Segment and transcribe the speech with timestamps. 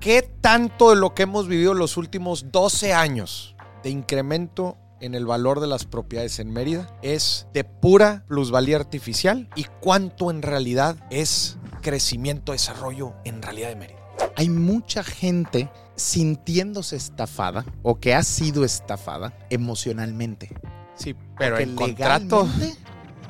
[0.00, 5.26] ¿Qué tanto de lo que hemos vivido los últimos 12 años de incremento en el
[5.26, 10.96] valor de las propiedades en Mérida es de pura plusvalía artificial y cuánto en realidad
[11.10, 13.98] es crecimiento, desarrollo en realidad de Mérida?
[14.36, 20.48] Hay mucha gente sintiéndose estafada o que ha sido estafada emocionalmente.
[20.94, 22.48] Sí, pero el contrato...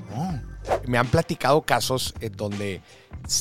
[0.09, 0.51] No.
[0.87, 2.81] Me han platicado casos en donde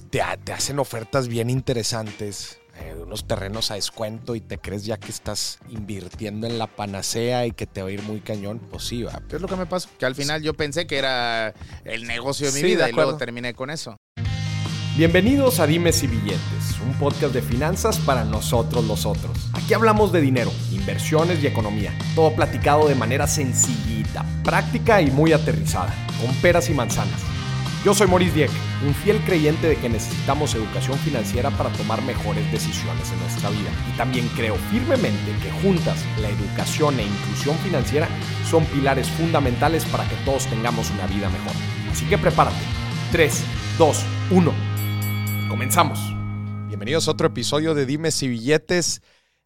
[0.10, 4.86] te, te hacen ofertas bien interesantes, eh, de unos terrenos a descuento y te crees
[4.86, 8.60] ya que estás invirtiendo en la panacea y que te va a ir muy cañón.
[8.60, 9.22] Pues sí, va.
[9.28, 9.90] ¿Qué es lo que me pasó?
[9.98, 12.94] Que al final yo pensé que era el negocio de mi Sí, de vida y
[12.94, 13.98] luego terminé con eso.
[15.00, 19.50] Bienvenidos a Dimes y Billetes, un podcast de finanzas para nosotros los otros.
[19.54, 25.32] Aquí hablamos de dinero, inversiones y economía, todo platicado de manera sencillita, práctica y muy
[25.32, 27.39] aterrizada, con peras y manzanas.
[27.86, 28.52] Yo soy Maurice Dieck,
[28.86, 33.70] un fiel creyente de que necesitamos educación financiera para tomar mejores decisiones en nuestra vida.
[33.88, 38.10] Y también creo firmemente que juntas la educación e inclusión financiera
[38.50, 41.54] son pilares fundamentales para que todos tengamos una vida mejor.
[41.90, 42.60] Así que prepárate.
[43.14, 43.44] 3,
[43.78, 44.54] 2, 1.
[45.48, 46.00] Comenzamos.
[46.68, 49.02] Bienvenidos a otro episodio de Dimes y Billetes.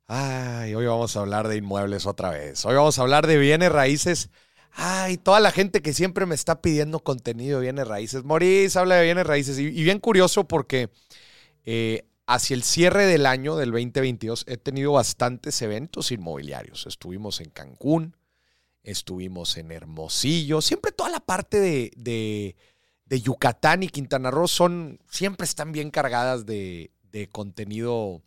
[0.08, 2.66] Ay, hoy vamos a hablar de inmuebles otra vez.
[2.66, 4.32] Hoy vamos a hablar de bienes raíces.
[4.76, 8.24] Ay, toda la gente que siempre me está pidiendo contenido de bienes raíces.
[8.24, 9.60] Maurice habla de bienes raíces.
[9.60, 10.90] Y, y bien curioso porque
[11.66, 16.88] eh, hacia el cierre del año del 2022 he tenido bastantes eventos inmobiliarios.
[16.88, 18.16] Estuvimos en Cancún,
[18.84, 20.62] estuvimos en Hermosillo.
[20.62, 22.56] Siempre toda la parte de, de-
[23.06, 28.24] de Yucatán y Quintana Roo son, siempre están bien cargadas de, de contenido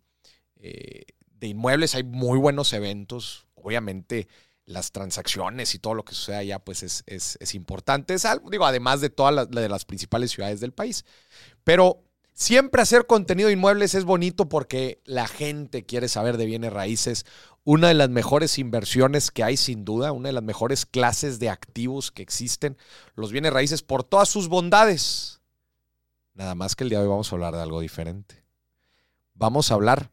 [0.57, 1.03] eh,
[1.39, 1.95] de inmuebles.
[1.95, 3.47] Hay muy buenos eventos.
[3.55, 4.27] Obviamente
[4.67, 8.13] las transacciones y todo lo que sucede allá pues es, es- es importante.
[8.13, 11.05] Es algo, digo, además de todas las, de las principales ciudades del país.
[11.63, 16.73] Pero siempre hacer contenido de inmuebles es bonito porque la gente quiere saber de bienes
[16.73, 17.25] raíces.
[17.63, 21.49] Una de las mejores inversiones que hay sin duda, una de las mejores clases de
[21.49, 22.77] activos que existen,
[23.15, 25.41] los bienes raíces por todas sus bondades.
[26.33, 28.43] Nada más que el día de hoy vamos a hablar de algo diferente.
[29.33, 30.11] Vamos a hablar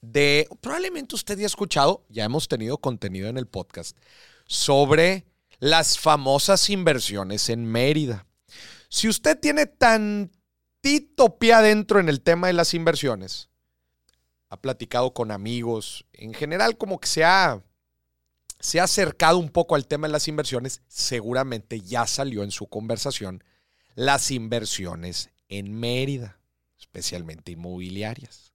[0.00, 3.96] de, probablemente usted ya ha escuchado, ya hemos tenido contenido en el podcast
[4.46, 5.26] sobre
[5.58, 8.26] las famosas inversiones en Mérida.
[8.88, 13.48] Si usted tiene tantito pie adentro en el tema de las inversiones,
[14.48, 17.62] ha platicado con amigos, en general como que se ha,
[18.58, 22.66] se ha acercado un poco al tema de las inversiones, seguramente ya salió en su
[22.66, 23.44] conversación
[23.94, 26.40] las inversiones en Mérida,
[26.78, 28.54] especialmente inmobiliarias.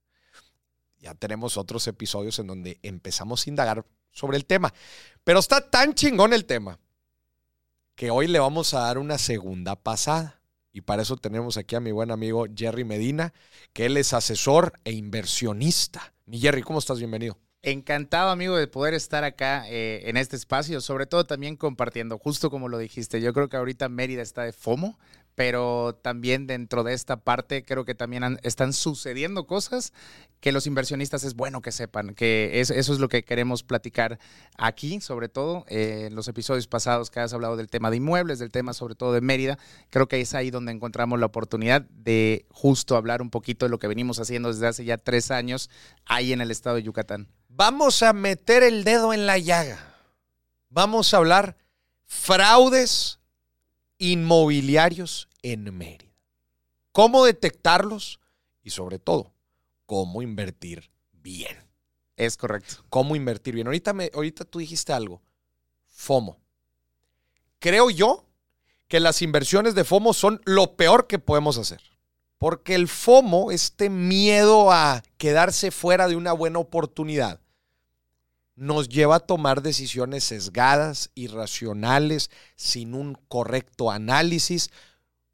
[1.05, 4.73] Ya tenemos otros episodios en donde empezamos a indagar sobre el tema,
[5.23, 6.79] pero está tan chingón el tema
[7.93, 10.41] que hoy le vamos a dar una segunda pasada.
[10.73, 13.35] Y para eso tenemos aquí a mi buen amigo Jerry Medina,
[13.71, 16.15] que él es asesor e inversionista.
[16.25, 16.97] Mi Jerry, ¿cómo estás?
[16.97, 17.37] Bienvenido.
[17.61, 22.49] Encantado, amigo, de poder estar acá eh, en este espacio, sobre todo también compartiendo, justo
[22.49, 23.21] como lo dijiste.
[23.21, 24.97] Yo creo que ahorita Mérida está de FOMO,
[25.35, 29.93] pero también dentro de esta parte creo que también han- están sucediendo cosas
[30.39, 34.17] que los inversionistas es bueno que sepan, que es- eso es lo que queremos platicar
[34.57, 38.39] aquí, sobre todo eh, en los episodios pasados que has hablado del tema de inmuebles,
[38.39, 39.57] del tema sobre todo de Mérida.
[39.89, 43.79] Creo que es ahí donde encontramos la oportunidad de justo hablar un poquito de lo
[43.79, 45.69] que venimos haciendo desde hace ya tres años
[46.05, 47.27] ahí en el estado de Yucatán.
[47.49, 49.79] Vamos a meter el dedo en la llaga.
[50.69, 51.57] Vamos a hablar
[52.05, 53.19] fraudes
[53.97, 56.11] inmobiliarios en Mérida.
[56.91, 58.19] ¿Cómo detectarlos?
[58.63, 59.33] Y sobre todo,
[59.85, 61.57] cómo invertir bien.
[62.17, 62.85] Es correcto.
[62.89, 63.67] cómo invertir bien.
[63.67, 65.21] Ahorita, me, ahorita tú dijiste algo.
[65.89, 66.39] FOMO.
[67.59, 68.25] Creo yo
[68.87, 71.81] que las inversiones de FOMO son lo peor que podemos hacer.
[72.37, 77.41] Porque el FOMO, este miedo a quedarse fuera de una buena oportunidad,
[78.55, 84.69] nos lleva a tomar decisiones sesgadas, irracionales, sin un correcto análisis,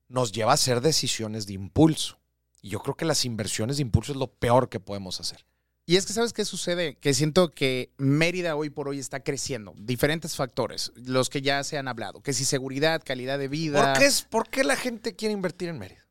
[0.07, 2.19] nos lleva a hacer decisiones de impulso.
[2.61, 5.45] Y yo creo que las inversiones de impulso es lo peor que podemos hacer.
[5.85, 6.95] Y es que, ¿sabes qué sucede?
[6.95, 9.74] Que siento que Mérida hoy por hoy está creciendo.
[9.77, 12.21] Diferentes factores, los que ya se han hablado.
[12.21, 13.94] Que si seguridad, calidad de vida.
[13.94, 16.06] ¿Por qué, es, ¿Por qué la gente quiere invertir en Mérida?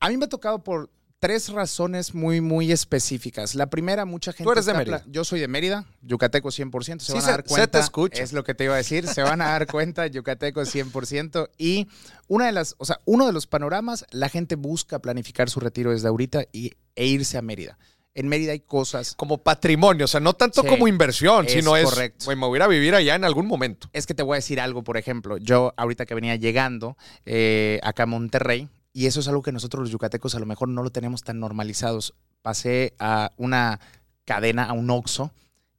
[0.00, 0.90] A mí me ha tocado por
[1.26, 3.56] tres razones muy, muy específicas.
[3.56, 4.44] La primera, mucha gente.
[4.44, 5.02] Tú eres de Mérida.
[5.08, 7.00] Yo soy de Mérida, yucateco 100%.
[7.00, 7.66] Se Sí, van a se- dar se cuenta.
[7.78, 8.22] te escucha.
[8.22, 9.08] Es lo que te iba a decir.
[9.08, 11.50] Se van a dar cuenta, yucateco 100%.
[11.58, 11.88] Y
[12.28, 15.90] una de las, o sea, uno de los panoramas, la gente busca planificar su retiro
[15.90, 17.76] desde ahorita y, e irse a Mérida.
[18.14, 21.76] En Mérida hay cosas Como patrimonio, o sea, no tanto Sí, como inversión, es sino
[21.76, 22.24] es, correcto.
[22.24, 23.90] güey, me voy a ir a vivir allá en algún momento.
[23.92, 26.96] Es que te voy a decir algo, por ejemplo, yo ahorita que venía llegando
[27.26, 30.68] eh, acá a Monterrey, y eso es algo que nosotros los yucatecos a lo mejor
[30.68, 32.14] no lo tenemos tan normalizados.
[32.40, 33.78] pasé a una
[34.24, 35.32] cadena, a un Oxxo,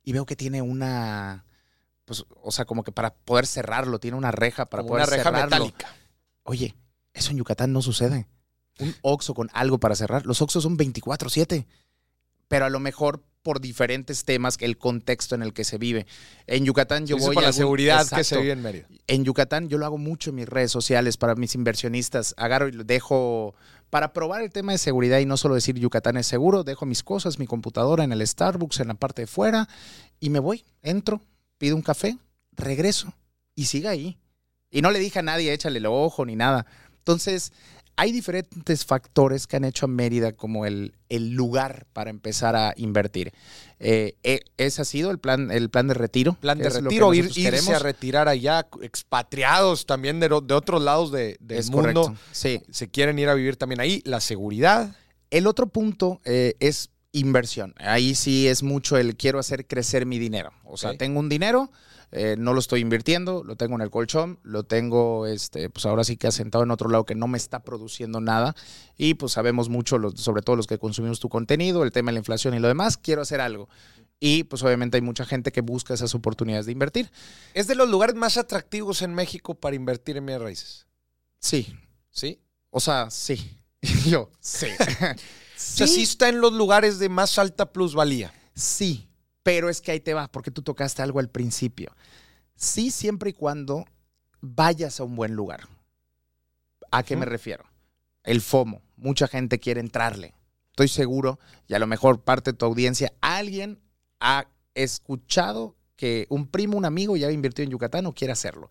[0.03, 1.43] y veo que tiene una,
[2.05, 5.17] pues, o sea, como que para poder cerrarlo, tiene una reja para Como poder una
[5.17, 5.65] reja cerrarlo.
[5.65, 5.95] metálica.
[6.43, 6.75] Oye,
[7.11, 8.27] eso en Yucatán no sucede.
[8.77, 10.27] Un Oxxo con algo para cerrar.
[10.27, 11.65] Los Oxxos son 24/7,
[12.47, 16.05] pero a lo mejor por diferentes temas, el contexto en el que se vive.
[16.47, 18.87] En Yucatán yo voy por a la algún- seguridad que se vive en Mérida.
[19.07, 22.33] En Yucatán yo lo hago mucho en mis redes sociales para mis inversionistas.
[22.35, 23.55] Agarro y lo dejo
[23.89, 27.03] para probar el tema de seguridad y no solo decir Yucatán es seguro, dejo mis
[27.03, 29.69] cosas, mi computadora en el Starbucks, en la parte de fuera
[30.19, 31.21] y me voy, entro,
[31.57, 32.17] pido un café,
[32.51, 33.13] regreso
[33.55, 34.17] y siga ahí.
[34.69, 36.65] Y no le dije a nadie, échale el ojo ni nada.
[36.97, 37.53] Entonces,
[37.97, 42.73] hay diferentes factores que han hecho a Mérida como el, el lugar para empezar a
[42.77, 43.33] invertir.
[43.79, 46.33] Eh, eh, ese ha sido el plan, el plan de retiro.
[46.39, 47.69] Plan de retiro, ir, irse queremos.
[47.69, 52.01] a retirar allá, expatriados también de, de otros lados de- del Es mundo.
[52.03, 52.21] correcto.
[52.31, 52.61] Sí.
[52.71, 54.01] Se quieren ir a vivir también ahí.
[54.05, 54.95] La seguridad.
[55.31, 57.73] El otro punto eh, es inversión.
[57.77, 60.51] Ahí sí es mucho el quiero hacer crecer mi dinero.
[60.65, 61.71] O sea, tengo un dinero,
[62.11, 66.03] eh, no lo estoy invirtiendo, lo tengo en el colchón, lo tengo, este, pues ahora
[66.03, 68.55] sí que asentado en otro lado que no me está produciendo nada.
[68.97, 72.13] Y pues sabemos mucho, los- sobre todo los que consumimos tu contenido, el tema de
[72.13, 73.67] la inflación y lo demás, quiero hacer algo.
[74.19, 77.11] Y pues obviamente hay mucha gente que busca esas oportunidades de invertir.
[77.53, 80.87] Es de los lugares más atractivos en México para invertir en bienes raíces.
[81.39, 81.75] Sí,
[82.09, 82.39] ¿Sí?
[82.71, 83.59] o sea, sí.
[84.07, 84.67] Yo, sí.
[85.57, 88.31] O sea, sí está en los lugares de más alta plusvalía.
[88.53, 89.06] Sí,
[89.47, 91.95] pero es que ahí te va, porque tú tocaste algo al principio.
[92.57, 93.85] Sí, siempre y cuando
[94.41, 95.69] vayas a un buen lugar.
[96.91, 97.63] ¿A qué me refiero?
[98.25, 98.81] El FOMO.
[98.97, 100.33] Mucha gente quiere entrarle.
[100.71, 103.79] Estoy seguro, y a lo mejor parte de tu audiencia, alguien
[104.19, 108.67] ha escuchado que un primo, un amigo ya invirtió en Yucatán o quiere hacerlo.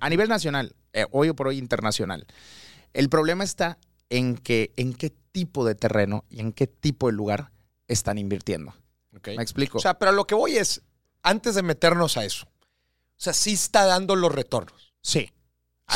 [0.00, 2.26] A nivel nacional, eh, hoy por hoy internacional.
[2.92, 3.78] El problema está
[4.10, 7.52] en que en qué tipo de terreno y en qué tipo de lugar
[7.88, 8.74] están invirtiendo.
[9.12, 9.78] ¿Me explico?
[9.78, 10.82] O sea, pero lo que voy es,
[11.22, 14.92] antes de meternos a eso, o sea, sí está dando los retornos.
[15.02, 15.30] sí.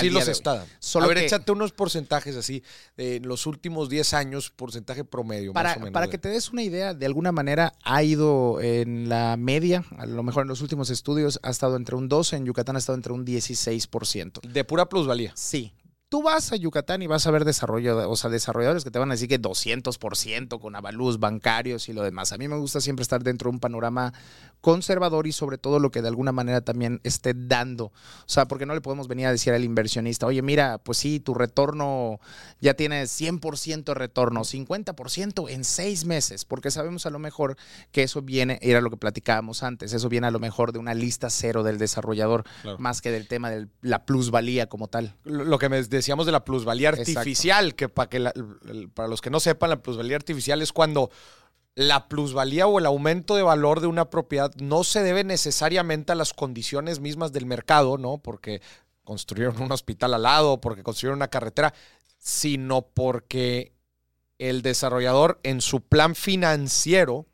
[0.00, 0.72] Sí los está dando.
[0.81, 2.64] Solo a ver, que- échate unos porcentajes así,
[2.96, 5.93] de en los últimos 10 años, porcentaje promedio, Para, más o menos.
[5.93, 10.06] para que te des una idea, de alguna manera ha ido en la media, a
[10.06, 12.96] lo mejor en los últimos estudios ha estado entre un 12, en Yucatán ha estado
[12.96, 14.40] entre un 16%.
[14.43, 15.32] De pura plusvalía.
[15.37, 15.72] Sí.
[16.14, 19.11] Tú vas a Yucatán y vas a ver desarrollo, o sea, desarrolladores que te van
[19.11, 22.31] a decir que 200% con avalúos bancarios y lo demás.
[22.32, 24.12] A mí me gusta siempre estar dentro de un panorama
[24.61, 27.87] conservador y sobre todo lo que de alguna manera también esté dando.
[27.87, 27.93] O
[28.26, 31.34] sea, porque no le podemos venir a decir al inversionista, oye, mira, pues sí, tu
[31.34, 32.19] retorno
[32.61, 37.56] ya tiene 100% de retorno, 50% en seis meses, porque sabemos a lo mejor
[37.93, 40.94] que eso viene, era lo que platicábamos antes, eso viene a lo mejor de una
[40.94, 42.78] lista cero del desarrollador, Claro.
[42.78, 45.14] más que del tema de la plusvalía como tal.
[45.25, 47.19] Lo que me decíamos de la plusvalía Exacto.
[47.21, 48.33] artificial, que, para que la-
[48.95, 51.11] para los que no sepan, la plusvalía artificial es cuando
[51.75, 56.15] la plusvalía o el aumento de valor de una propiedad no se debe necesariamente a
[56.15, 58.19] las condiciones mismas del mercado, ¿no?
[58.19, 58.61] Porque
[59.03, 61.75] construyeron un hospital al lado, porque construyeron una carretera,
[62.19, 63.73] sino porque
[64.39, 67.27] el desarrollador en su plan financiero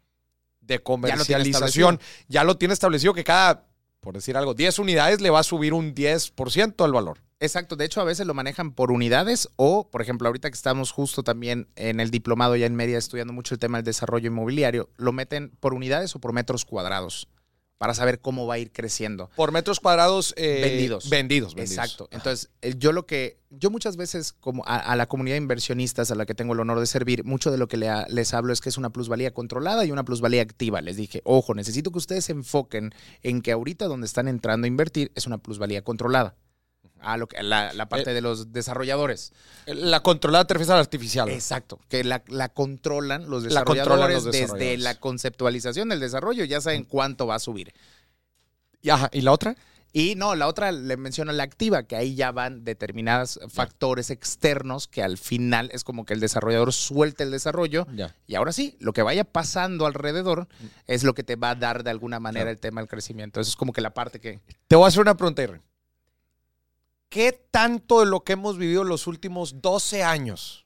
[0.61, 3.67] de comercialización ya lo tiene establecido que cada,
[4.01, 7.19] por decir algo, 10 unidades le va a subir un 10% al valor.
[7.41, 10.93] Exacto, de hecho a veces lo manejan por unidades o, por ejemplo, ahorita que estamos
[10.93, 14.91] justo también en el diplomado ya en media estudiando mucho el tema del desarrollo inmobiliario,
[14.99, 17.29] lo meten por unidades o por metros cuadrados
[17.81, 19.31] para saber cómo va a ir creciendo.
[19.37, 21.09] Por metros cuadrados eh, Vendidos.
[21.09, 21.83] Vendidos, vendidos.
[21.83, 22.09] Exacto.
[22.11, 26.11] Entonces, eh, yo lo que, yo muchas veces, como a, a la comunidad de inversionistas
[26.11, 28.53] a la que tengo el honor de servir, mucho de lo que le les hablo
[28.53, 30.83] es que es una plusvalía controlada y una plusvalía activa.
[30.83, 32.93] Les dije, ojo, necesito que ustedes se enfoquen
[33.23, 36.37] en que ahorita donde están entrando a invertir es una plusvalía controlada.
[37.03, 39.33] A lo que, la, la parte Eh, de los desarrolladores.
[39.67, 41.29] La controlada la artificial.
[41.31, 41.81] Exacto.
[41.89, 44.25] Que la, la controlan los La desarrolladores, controlan los
[44.59, 47.73] desde la conceptualización del desarrollo, ya saben cuánto va a subir.
[48.83, 49.57] Y, ajá, ¿y la otra?
[49.93, 54.87] Y no, la otra le menciono la activa, que ahí ya van determinados factores externos
[54.87, 58.15] que al final es como que el desarrollador suelta el desarrollo Ya.
[58.29, 60.47] y ahora sí, lo que vaya pasando alrededor
[60.87, 63.41] es lo que te va a dar de alguna manera el tema del crecimiento.
[63.41, 64.41] Eso es como que la parte que...
[64.69, 65.61] Te voy a hacer una pregunta, Irene.
[67.11, 70.65] ¿Qué tanto de lo que hemos vivido los últimos 12 años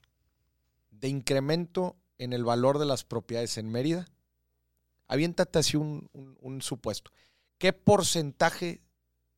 [0.91, 4.07] de incremento en el valor de las propiedades en Mérida?
[5.07, 7.11] Aviéntate así un, un- un supuesto.
[7.57, 8.81] ¿Qué porcentaje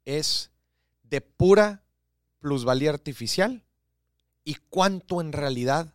[0.06, 0.52] es
[1.04, 1.82] de pura
[2.40, 3.64] plusvalía artificial
[4.44, 5.94] y cuánto en realidad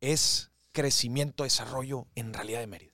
[0.00, 2.92] es crecimiento, desarrollo en realidad de Mérida?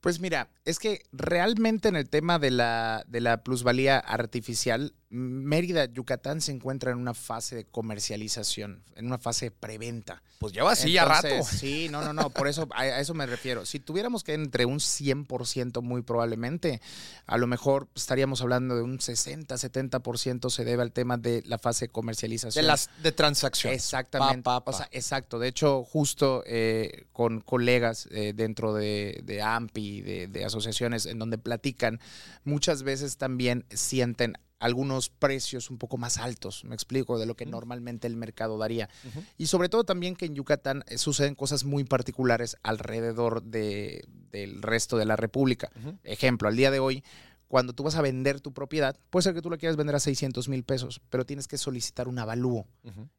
[0.00, 5.84] Pues mira, es que realmente en el tema de la, de la plusvalía artificial Mérida,
[5.84, 10.22] Yucatán se encuentra en una fase de comercialización, en una fase de preventa.
[10.38, 11.28] Pues lleva así ya rato.
[11.44, 13.66] Sí, no, no, no, por eso a, eso me refiero.
[13.66, 16.80] Si tuviéramos que entre un 100% muy probablemente,
[17.26, 21.58] a lo mejor estaríamos hablando de un 60, 70% se debe al tema de la
[21.58, 22.62] fase de comercialización.
[22.62, 23.74] De las de transacción.
[23.74, 24.48] Exactamente.
[24.64, 25.38] O sea, exacto.
[25.38, 31.18] De hecho, justo eh, con colegas eh, dentro de, de AMPI, de, de asociaciones en
[31.18, 32.00] donde platican,
[32.44, 37.46] muchas veces también sienten algunos precios un poco más altos, me explico, de lo que
[37.46, 38.88] normalmente el mercado daría.
[39.36, 44.62] Y sobre todo también que en Yucatán eh, suceden cosas muy particulares alrededor de, del
[44.62, 45.70] resto de la República.
[46.04, 47.02] Ejemplo, al día de hoy,
[47.48, 50.00] cuando tú vas a vender tu propiedad, puede ser que tú la quieras vender a
[50.00, 52.68] 600 mil pesos, pero tienes que solicitar un avalúo.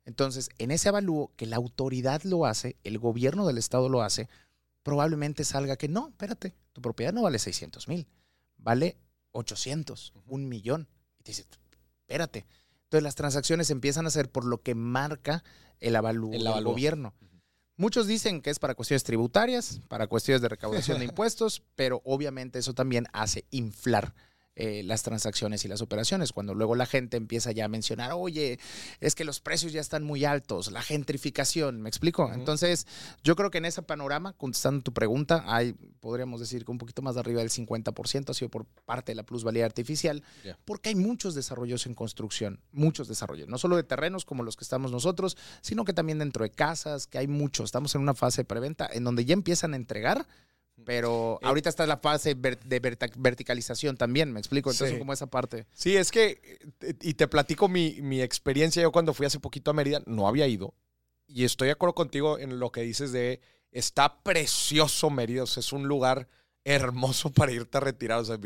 [0.05, 4.29] Entonces, en ese avalúo que la autoridad lo hace, el gobierno del estado lo hace,
[4.81, 8.07] probablemente salga que no, espérate, tu propiedad no vale 600 mil,
[8.55, 8.95] vale
[9.33, 10.87] 800, un millón
[11.31, 11.45] dice,
[12.01, 12.45] espérate.
[12.83, 15.43] Entonces las transacciones empiezan a ser por lo que marca
[15.79, 17.13] el avalúo, del gobierno.
[17.75, 22.59] Muchos dicen que es para cuestiones tributarias, para cuestiones de recaudación de impuestos, pero obviamente
[22.59, 24.13] eso también hace inflar
[24.55, 26.31] eh, las transacciones y las operaciones.
[26.31, 28.59] Cuando luego la gente empieza ya a mencionar, oye,
[28.99, 32.31] es que los precios ya están muy altos, la gentrificación, ¿me explico?
[32.31, 32.85] Entonces,
[33.23, 37.01] yo creo que en ese panorama, contestando tu pregunta, hay, podríamos decir que un poquito
[37.01, 40.23] más de arriba del 50% ha sido por parte de la plusvalía artificial,
[40.65, 44.63] porque hay muchos desarrollos en construcción, muchos desarrollos, no solo de terrenos como los que
[44.63, 47.65] estamos nosotros, sino que también dentro de casas, que hay muchos.
[47.65, 50.27] Estamos en una fase de preventa en donde ya empiezan a entregar
[50.85, 52.79] pero eh, ahorita está la fase de
[53.15, 54.71] verticalización también, me explico.
[54.71, 55.65] Entonces, como esa parte.
[55.73, 58.81] Sí, es que, eh, y te platico mi, mi, experiencia.
[58.81, 60.73] Yo cuando fui hace poquito a Mérida, no había ido.
[61.27, 65.43] Y estoy de acuerdo contigo en lo que dices de, está precioso Mérida.
[65.43, 66.27] O sea, es un lugar
[66.65, 68.19] hermoso para irte a retirar.
[68.19, 68.39] O sea,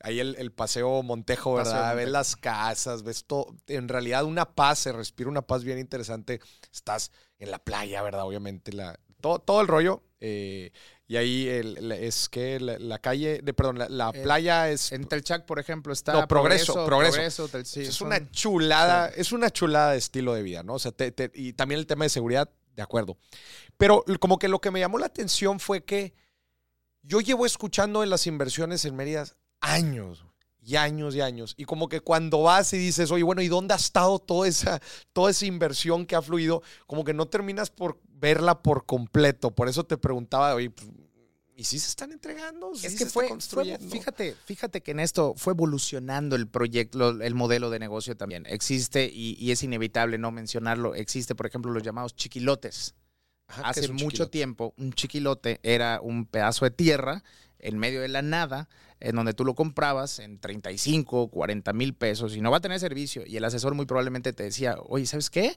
[0.00, 1.96] ahí el, paseo Montejo, ¿verdad?
[1.96, 3.54] Ves las casas, ves todo.
[3.66, 6.40] En realidad, una paz, se respira una paz bien interesante.
[6.72, 8.24] Estás en la playa, ¿verdad?
[8.24, 10.02] Obviamente, la, todo, todo el rollo.
[10.20, 10.72] Eh,
[11.10, 14.92] y ahí es que la, calle, de, perdón, la, eh, playa es...
[14.92, 16.12] En Telchac, por ejemplo, está...
[16.12, 17.48] No, Progreso, Progreso.
[17.54, 20.74] es una chulada, es una chulada de estilo de vida, ¿no?
[20.74, 20.92] O sea,
[21.32, 23.16] y también el tema de seguridad, de acuerdo.
[23.78, 26.12] Pero como que lo que me llamó la atención fue que
[27.00, 29.24] yo llevo escuchando en las inversiones en Mérida
[29.60, 30.26] años,
[30.68, 31.54] y años y años.
[31.56, 34.82] Y como que cuando vas y dices, oye, bueno, ¿y dónde ha estado toda esa,
[35.14, 36.62] toda esa inversión que ha fluido?
[36.86, 39.54] Como que no terminas por verla por completo.
[39.54, 40.88] Por eso te preguntaba, oye, pues,
[41.56, 42.72] ¿y si se están entregando?
[42.72, 43.28] es que fue,
[43.90, 48.46] fíjate, fíjate que en esto fue evolucionando el proyecto, el modelo de negocio también.
[48.46, 52.94] Existe, y, es inevitable no mencionarlo, existe, por ejemplo, los llamados chiquilotes.
[53.48, 57.24] Hace mucho tiempo, un chiquilote era un pedazo de tierra
[57.58, 58.68] en medio de la nada
[59.00, 62.80] en donde tú lo comprabas en 35, 40 mil pesos y no va a tener
[62.80, 63.22] servicio.
[63.26, 65.56] Y el asesor muy probablemente te decía, oye, ¿sabes qué?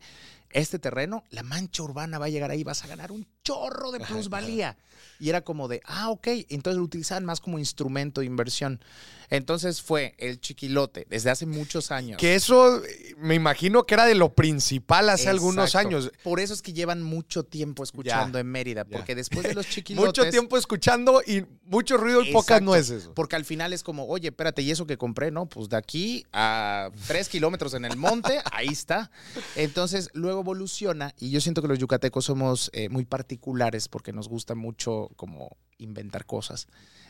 [0.52, 4.00] Este terreno, la mancha urbana va a llegar ahí, vas a ganar un chorro de
[4.02, 4.78] plusvalía.
[5.20, 6.28] Y era como de, ah, ok.
[6.50, 8.82] Entonces lo utilizaban más como instrumento de inversión.
[9.30, 12.18] Entonces fue el chiquilote desde hace muchos años.
[12.18, 12.82] Que eso
[13.18, 16.12] me imagino que era de lo principal hace algunos años.
[16.22, 20.08] Por eso es que llevan mucho tiempo escuchando en Mérida, porque después de los chiquilotes.
[20.08, 23.10] mucho tiempo escuchando y mucho ruido y pocas nueces.
[23.16, 25.32] Porque al final es como, oye, espérate, ¿y eso que compré?
[25.32, 29.12] No, pues de aquí a tres kilómetros en el monte, ahí está.
[29.56, 34.28] Entonces luego evoluciona y yo siento que los yucatecos somos eh, muy particulares porque nos
[34.28, 36.68] gusta mucho como inventar cosas.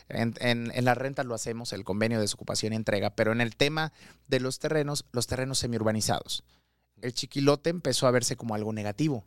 [0.10, 3.56] En, en, la renta lo hacemos, el convenio de desocupación y entrega, pero en el
[3.56, 3.94] tema
[4.28, 6.44] de los terrenos, los terrenos semiurbanizados.
[7.02, 9.24] El chiquilote empezó a verse como algo negativo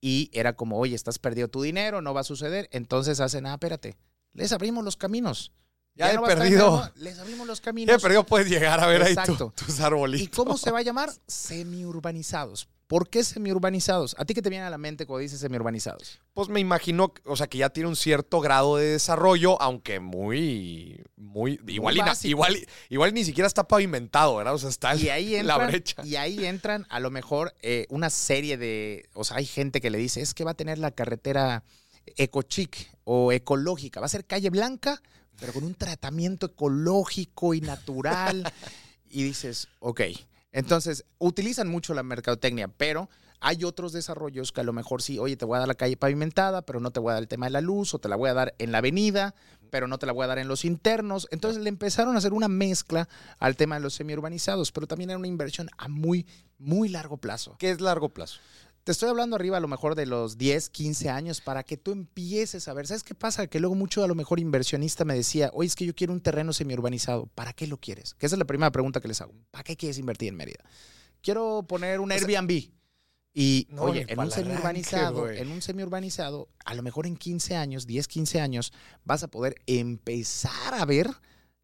[0.00, 2.68] y era como, oye, estás perdido tu dinero, no va a suceder.
[2.72, 3.96] Entonces hacen, ah, espérate,
[4.34, 5.50] les abrimos los caminos.
[5.94, 6.90] Ya, he perdido.
[6.96, 7.92] les abrimos los caminos.
[7.92, 9.14] Ya he perdido, puedes llegar a ver ahí
[9.54, 10.26] tus arbolitos.
[10.26, 11.10] ¿Y cómo se va a llamar?
[11.26, 12.68] Semiurbanizados.
[12.86, 14.14] ¿Por qué semiurbanizados?
[14.18, 16.20] ¿A ti qué te viene a la mente cuando dices semiurbanizados?
[16.34, 21.02] Pues me imagino, o sea, que ya tiene un cierto grado de desarrollo, aunque muy,
[21.16, 22.56] muy, igual, igual,
[22.90, 24.54] igual, ni siquiera está pavimentado, ¿verdad?
[24.54, 26.04] O sea, está la brecha.
[26.04, 29.90] Y ahí entran a lo mejor eh, una serie de, o sea, hay gente que
[29.90, 31.64] le dice, es que va a tener la carretera
[32.16, 35.00] ecochic o ecológica, va a ser calle blanca,
[35.38, 38.52] pero con un tratamiento ecológico y natural.
[39.08, 40.00] y dices, ok,
[40.54, 43.10] entonces, utilizan mucho la mercadotecnia, pero
[43.40, 45.96] hay otros desarrollos que a lo mejor sí, oye, te voy a dar la calle
[45.96, 48.16] pavimentada, pero no te voy a dar el tema de la luz, o te la
[48.16, 49.34] voy a dar en la avenida,
[49.70, 51.26] pero no te la voy a dar en los internos.
[51.32, 53.08] Entonces le empezaron a hacer una mezcla
[53.40, 56.24] al tema de los semiurbanizados, pero también era una inversión a muy,
[56.58, 57.56] muy largo plazo.
[57.58, 58.38] ¿Qué es largo plazo?
[58.84, 61.92] Te estoy hablando arriba a lo mejor de los 10, 15 años para que tú
[61.92, 62.86] empieces a ver.
[62.86, 63.46] ¿Sabes qué pasa?
[63.46, 66.20] Que luego mucho a lo mejor inversionista me decía, oye, es que yo quiero un
[66.20, 67.24] terreno semiurbanizado.
[67.34, 68.12] ¿Para qué lo quieres?
[68.12, 69.32] Que esa es la primera pregunta que les hago.
[69.50, 70.62] ¿Para qué quieres invertir en Mérida?
[71.22, 72.50] Quiero poner un Airbnb.
[73.32, 77.86] Y No, oye, en un semiurbanizado, en un semiurbanizado, a lo mejor en 15 años,
[77.86, 81.10] 10, 15 años, vas a poder empezar a ver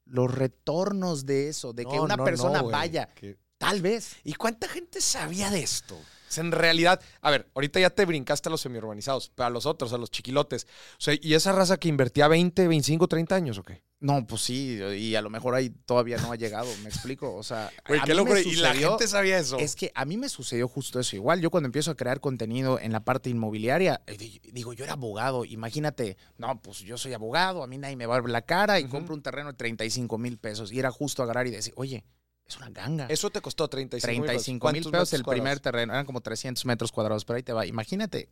[0.07, 4.17] los retornos de eso, de que una no, persona vaya, Que- tal vez.
[4.25, 5.97] ¿Y cuánta gente sabía de esto?
[6.39, 9.93] En realidad, a ver, ahorita ya te brincaste a los semiurbanizados, pero a los otros,
[9.93, 10.67] a los chiquilotes.
[10.93, 13.83] O sea, ¿y esa raza que invertía 20, 25, 30 años o qué?
[14.03, 17.35] No, pues sí, y a lo mejor ahí todavía no ha llegado, me explico.
[17.35, 18.41] O sea, Güey, a qué mí me.
[18.41, 19.59] Y la sucedió- gente sabía eso.
[19.59, 21.17] Es que a mí me sucedió justo eso.
[21.17, 24.85] Igual yo cuando empiezo a crear contenido en la parte inmobiliaria, eh, di- digo, yo
[24.85, 28.31] era abogado, imagínate, no, pues yo soy abogado, a mí nadie me va a ver
[28.31, 30.73] la cara y compro un terreno de 35 mil pesos.
[30.73, 32.05] Y era justo agarrar y decir, oye,
[32.51, 33.07] es una ganga.
[33.09, 35.63] Eso te costó 35 mil 35 mil ¿Cuántos pesos el primer cuadrados?
[35.63, 37.67] terreno, eran como 300 metros cuadrados, pero ahí te va.
[37.67, 38.29] Imagínate,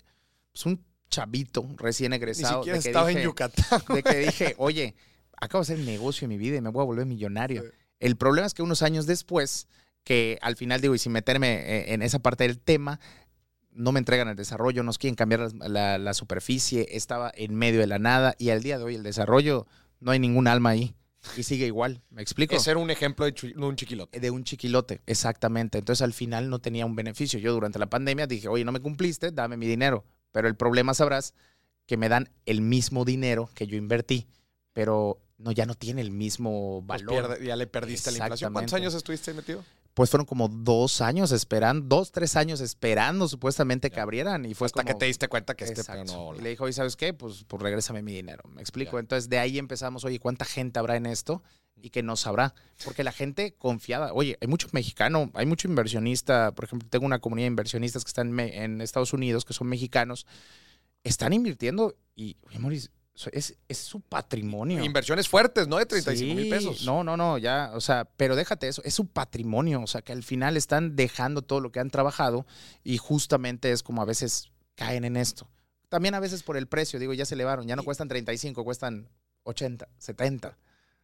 [0.53, 2.59] pues un chavito recién Ni egresado.
[2.63, 3.81] siquiera de que estaba en dije- Yucatán.
[3.95, 4.95] de que dije, oye,
[5.37, 7.65] acabo de hacer negocio en mi vida y me voy a volver millonario.
[8.01, 9.67] El problema es que unos años después,
[10.05, 13.01] que al final digo, y sin meterme eh, en esa parte del tema,
[13.73, 17.81] no me entregan el desarrollo, nos quieren cambiar la, la- la superficie, estaba en medio
[17.81, 19.67] de la nada y al día de hoy el desarrollo
[20.01, 20.95] no hay ningún alma ahí
[21.37, 22.03] y sigue igual.
[22.11, 22.55] ¿Me explico?
[22.55, 24.21] Ese era un ejemplo de, un chiquilote.
[24.21, 25.79] de un chiquilote, exactamente.
[25.79, 27.39] Entonces al final no tenía un beneficio.
[27.39, 30.05] Yo durante la pandemia dije, oye, no me cumpliste, dame mi dinero.
[30.33, 31.35] Pero el problema sabrás
[31.87, 34.27] que me dan el mismo dinero que yo invertí,
[34.73, 37.29] pero no ya no tiene el mismo Pues valor.
[37.39, 38.53] pierde- ya le perdiste la inflación.
[38.53, 39.65] ¿Cuántos años estuviste metido?
[39.99, 44.67] Pues fueron como dos años esperando, dos, tres años esperando supuestamente que abrieran y fue
[44.67, 46.37] Hasta que te diste cuenta que este no...
[46.37, 47.13] Y le dijo, oye, ¿sabes qué?
[47.15, 48.45] Pues, pues regrésame mi dinero.
[48.49, 48.93] ¿Me explico?
[48.93, 49.01] Ya.
[49.01, 51.43] Entonces de ahí empezamos, oye, ¿cuánta gente habrá en esto?
[51.75, 52.55] Y que no sabrá.
[52.85, 56.53] Porque la gente confiada, oye, hay mucho mexicano, hay mucho inversionista.
[56.53, 59.67] Por ejemplo, tengo una comunidad de inversionistas que están en en Estados Unidos, que son
[59.67, 60.29] mexicanos,
[61.03, 62.91] están invirtiendo y, oye, so-
[63.33, 64.85] es, es su patrimonio.
[64.85, 65.77] Inversiones fuertes, ¿no?
[65.79, 66.85] De 35 mil Sí, pesos.
[66.85, 70.13] No, no, no, ya, o sea, pero déjate eso, es su patrimonio, o sea, que
[70.13, 72.47] al final están dejando todo lo que han trabajado
[72.85, 75.49] y justamente es como a veces caen en esto.
[75.89, 78.63] También a veces por el precio, digo, ya se elevaron, ya no Y- cuestan 35,
[78.63, 79.09] cuestan
[79.45, 80.57] 80, 70.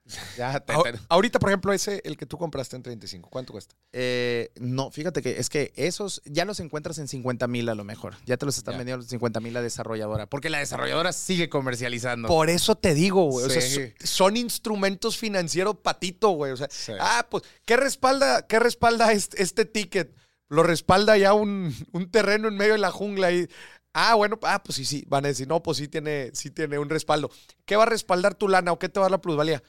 [0.36, 3.52] Ya te- Ahor- te- Ahorita, por ejemplo, ese, el que tú compraste en 35, ¿cuánto
[3.52, 3.74] cuesta?
[3.92, 7.84] eh, no, fíjate que es que esos ya los encuentras en 50 mil a lo
[7.84, 8.14] mejor.
[8.26, 8.78] Ya te los están Ya.
[8.78, 10.26] vendiendo los 50 mil la desarrolladora.
[10.26, 12.28] Porque la desarrolladora sigue comercializando.
[12.28, 13.46] Por eso te digo, güey.
[13.46, 16.52] O sea, son, son instrumentos financieros patito, güey.
[16.52, 16.92] O sea, Sí.
[17.00, 20.14] ah, pues, ¿qué respalda, qué respalda este, este ticket?
[20.48, 23.48] Lo respalda ya un, un terreno en medio de la jungla y.
[23.96, 25.04] Ah, bueno, ah, pues sí, sí.
[25.06, 27.30] Van a decir, no, pues sí tiene, sí tiene un respaldo.
[27.64, 29.62] ¿Qué va a respaldar tu lana o qué te va a dar la plusvalía?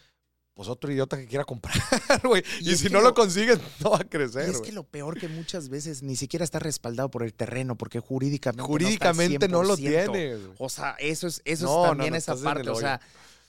[0.55, 1.75] Pues otro idiota que quiera comprar,
[2.23, 2.41] güey.
[2.61, 4.47] Y si no lo- lo consigues, no va a crecer.
[4.47, 7.75] Y es que lo peor que muchas veces ni siquiera está respaldado por el terreno,
[7.77, 8.63] porque jurídicamente.
[8.63, 9.77] Jurídicamente no, lo 100%.
[9.77, 10.37] tiene.
[10.57, 12.69] O sea, eso es, eso No, es también no, esa parte.
[12.69, 13.01] O sea,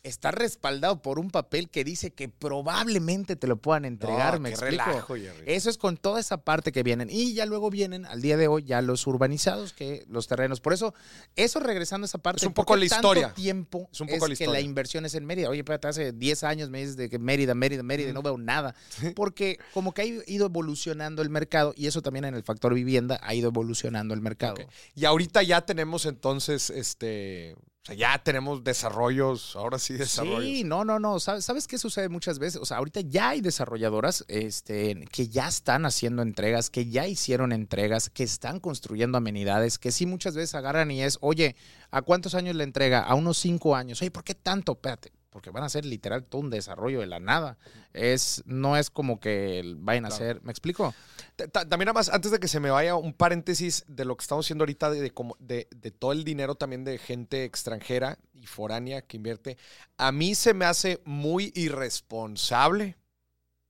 [0.07, 4.35] está respaldado por un papel que dice que probablemente te lo puedan entregar.
[4.35, 4.85] No, ¿Me qué explico?
[4.85, 5.15] relajo.
[5.47, 7.09] Eso es con toda esa parte que vienen.
[7.11, 10.61] Y ya luego vienen, al día de hoy, ya los urbanizados, que los terrenos.
[10.61, 10.95] Por eso,
[11.35, 12.39] eso regresando a esa parte.
[12.41, 13.33] Es un ¿por poco la historia.
[13.35, 14.53] tiempo Es un poco la que historia.
[14.53, 15.49] la inversión es en Mérida.
[15.51, 18.39] Oye, espérate, hace 10 años me dices de que Mérida, Mérida, Mérida, y no veo
[18.39, 18.75] nada.
[19.15, 23.19] Porque como que ha ido evolucionando el mercado y eso también en el factor vivienda
[23.23, 24.57] ha ido evolucionando el mercado.
[24.95, 27.57] Y ahorita ya tenemos entonces, este,
[27.87, 30.43] o sea, ya tenemos desarrollos, ahora sí desarrollos.
[30.43, 31.21] Sí, no, no, no.
[31.21, 32.61] ¿Sabes, ¿Sabes qué sucede muchas veces?
[32.61, 37.53] O sea, ahorita ya hay desarrolladoras este, que ya están haciendo entregas, que ya hicieron
[37.53, 41.55] entregas, que están construyendo amenidades, que sí muchas veces agarran y es, oye,
[41.93, 43.03] ¿a cuántos años le entrega?
[43.03, 44.03] A unos cinco años.
[44.03, 44.73] Oye, ¿por qué tanto?
[44.73, 47.59] Espérate, porque van a ser literal todo un desarrollo de la nada.
[47.93, 50.95] Es, no es como que vayan a hacer, ¿me explico?
[51.37, 54.17] Ta- ta- También nada más, antes de que se me vaya, un paréntesis de lo
[54.17, 58.19] que estamos haciendo ahorita, de, de, de- de todo el dinero también de gente extranjera
[58.33, 59.59] y foránea que invierte.
[59.99, 62.97] A mí se me hace muy irresponsable,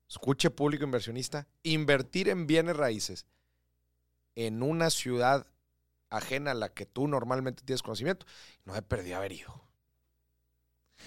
[0.09, 3.27] escuche público inversionista, invertir en bienes raíces
[4.37, 5.49] en una ciudad
[6.11, 8.25] ajena a la que tú normalmente tienes conocimiento.
[8.65, 9.66] No me perdí haber ido.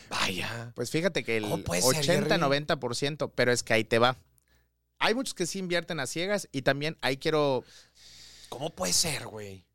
[0.10, 0.72] Vaya.
[0.76, 4.18] Pues fíjate que el ¿Cómo puede ser, 80-90%, pero es que ahí te va.
[5.00, 7.64] Hay muchos que sí invierten a ciegas y también ahí quiero
[8.50, 9.66] ¿Cómo puede ser, güey?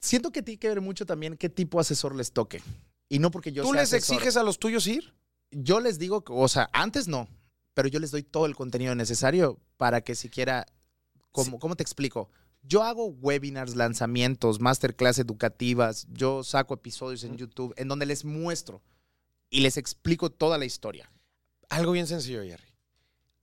[0.00, 2.62] Siento que tiene que ver mucho también qué tipo de asesor les toque.
[3.08, 4.14] Y no porque yo ¿Tú sea les asesor.
[4.16, 5.14] exiges a los tuyos ir?
[5.50, 7.28] Yo les digo, que- o sea, antes no,
[7.74, 10.66] pero yo les doy todo el contenido necesario para que siquiera,
[11.30, 12.30] ¿cómo, ¿cómo te explico?
[12.62, 18.82] Yo hago webinars, lanzamientos, masterclass educativas, yo saco episodios en YouTube en donde les muestro
[19.52, 21.08] y les explico toda la historia.
[21.68, 22.64] Algo bien sencillo, Jerry.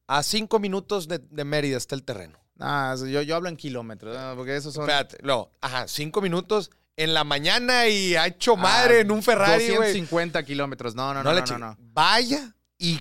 [0.08, 2.38] A cinco minutos de, de Mérida está el terreno.
[2.60, 4.36] Ah, yo, yo hablo en kilómetros, ¿no?
[4.36, 4.84] porque esos son...
[4.84, 9.22] Espérate, no, ajá, cinco minutos en la mañana y ha hecho madre Ah, en un
[9.24, 9.78] Ferrari, güey.
[9.94, 10.96] 250 kilómetros.
[10.96, 11.60] No, no, no, no, no, chingue.
[11.62, 11.78] no.
[11.80, 13.00] Vaya y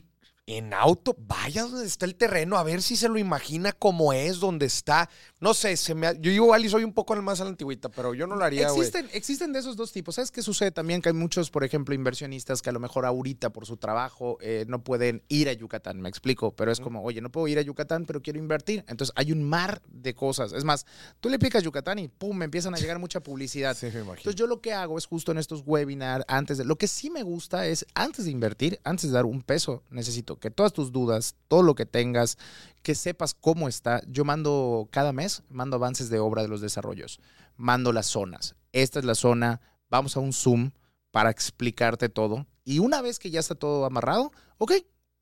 [0.50, 4.40] en auto, vaya donde está el terreno, a ver si se lo imagina como es,
[4.40, 5.10] donde está.
[5.40, 7.90] No sé, se me ha- yo igual y soy un poco más a la antigüita,
[7.90, 8.66] pero yo no lo haría.
[8.68, 10.14] Existen, existen de esos dos tipos.
[10.14, 11.02] ¿Sabes qué sucede también?
[11.02, 14.64] Que hay muchos, por ejemplo, inversionistas que a lo mejor ahorita por su trabajo eh,
[14.68, 17.62] no pueden ir a Yucatán, me explico, pero es como, oye, no puedo ir a
[17.62, 18.84] Yucatán, pero quiero invertir.
[18.88, 20.52] Entonces hay un mar de cosas.
[20.54, 20.86] Es más,
[21.20, 23.76] tú le picas Yucatán y pum, me empiezan a llegar mucha publicidad.
[23.76, 24.16] Sí, me imagino.
[24.16, 26.64] Entonces yo lo que hago es justo en estos webinars, antes de...
[26.64, 30.37] Lo que sí me gusta es, antes de invertir, antes de dar un peso, necesito
[30.38, 32.38] que todas tus dudas, todo lo que tengas,
[32.82, 34.02] que sepas cómo está.
[34.06, 37.20] Yo mando cada mes, mando avances de obra de los desarrollos,
[37.56, 38.54] mando las zonas.
[38.72, 40.70] Esta es la zona, vamos a un Zoom
[41.10, 42.46] para explicarte todo.
[42.64, 44.72] Y una vez que ya está todo amarrado, ok,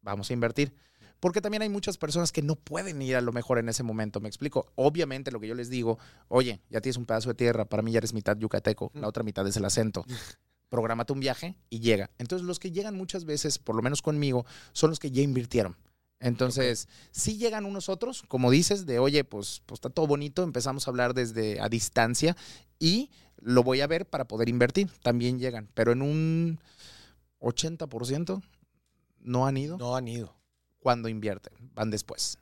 [0.02, 0.74] vamos a invertir.
[1.20, 4.20] Porque también hay muchas personas que no pueden ir a lo mejor en ese momento,
[4.20, 4.70] me explico.
[4.74, 5.98] Obviamente lo que yo les digo,
[6.28, 9.22] oye, ya tienes un pedazo de tierra, para mí ya eres mitad yucateco, la otra
[9.22, 10.04] mitad es el acento.
[10.68, 12.10] Prográmate un viaje y llega.
[12.18, 15.76] Entonces los que llegan muchas veces, por lo menos conmigo, son los que ya invirtieron.
[16.18, 20.86] Entonces, sí llegan unos otros, como dices, de oye, pues, pues está todo bonito, empezamos
[20.86, 22.34] a hablar desde a distancia
[22.78, 24.90] y lo voy a ver para poder invertir.
[25.02, 26.58] También llegan, pero en un
[27.40, 28.42] 80%
[29.20, 30.34] no han ido No han ido.
[30.78, 32.38] cuando invierten, van después.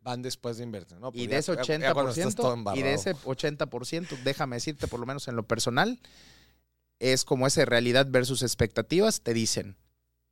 [0.00, 0.98] Van después de invertir.
[0.98, 4.88] No, pues Y ya- de ese ya- ya 80%, y de ese 80%, déjame decirte,
[4.88, 6.00] por lo menos en lo personal,
[7.00, 9.76] es como esa realidad versus expectativas, te dicen,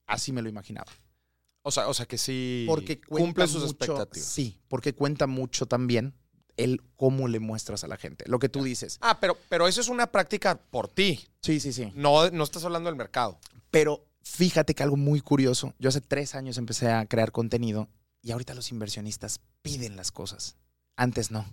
[0.07, 0.91] así me lo imaginaba.
[1.63, 4.29] O sea, o sea que sí Porque cumple sus mucho- expectativas.
[4.29, 6.15] Sí, porque cuenta mucho también
[6.57, 8.25] el cómo le muestras a la gente.
[8.29, 8.99] Lo que tú dices.
[9.01, 11.27] Ah, pero, pero eso es una práctica por ti.
[11.43, 11.93] Sí, sí, sí.
[11.95, 13.39] No, no estás hablando del mercado.
[13.71, 17.89] Pero fíjate que algo muy curioso, yo hace tres años empecé a crear contenido
[18.23, 20.57] y ahorita los inversionistas piden las cosas.
[20.97, 21.45] Antes no.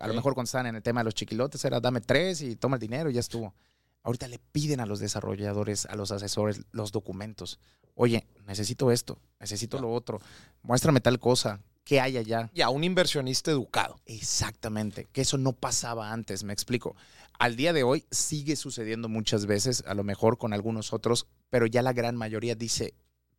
[0.00, 2.56] A lo mejor cuando estaban en el tema de los chiquilotes era dame tres y
[2.56, 3.54] toma el dinero y ya estuvo.
[4.02, 7.60] Ahorita le piden a los desarrolladores, a los asesores, los documentos.
[7.94, 10.20] Oye, necesito esto, necesito lo otro,
[10.62, 12.50] muéstrame tal cosa, ¿qué hay allá?
[12.54, 14.00] Ya, un inversionista educado.
[14.06, 16.96] Exactamente, que eso no pasaba antes, me explico.
[17.38, 21.66] Al día de hoy sigue sucediendo muchas veces, a lo mejor con algunos otros, pero
[21.66, 22.94] ya la gran mayoría dice,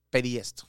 [0.10, 0.68] pedí esto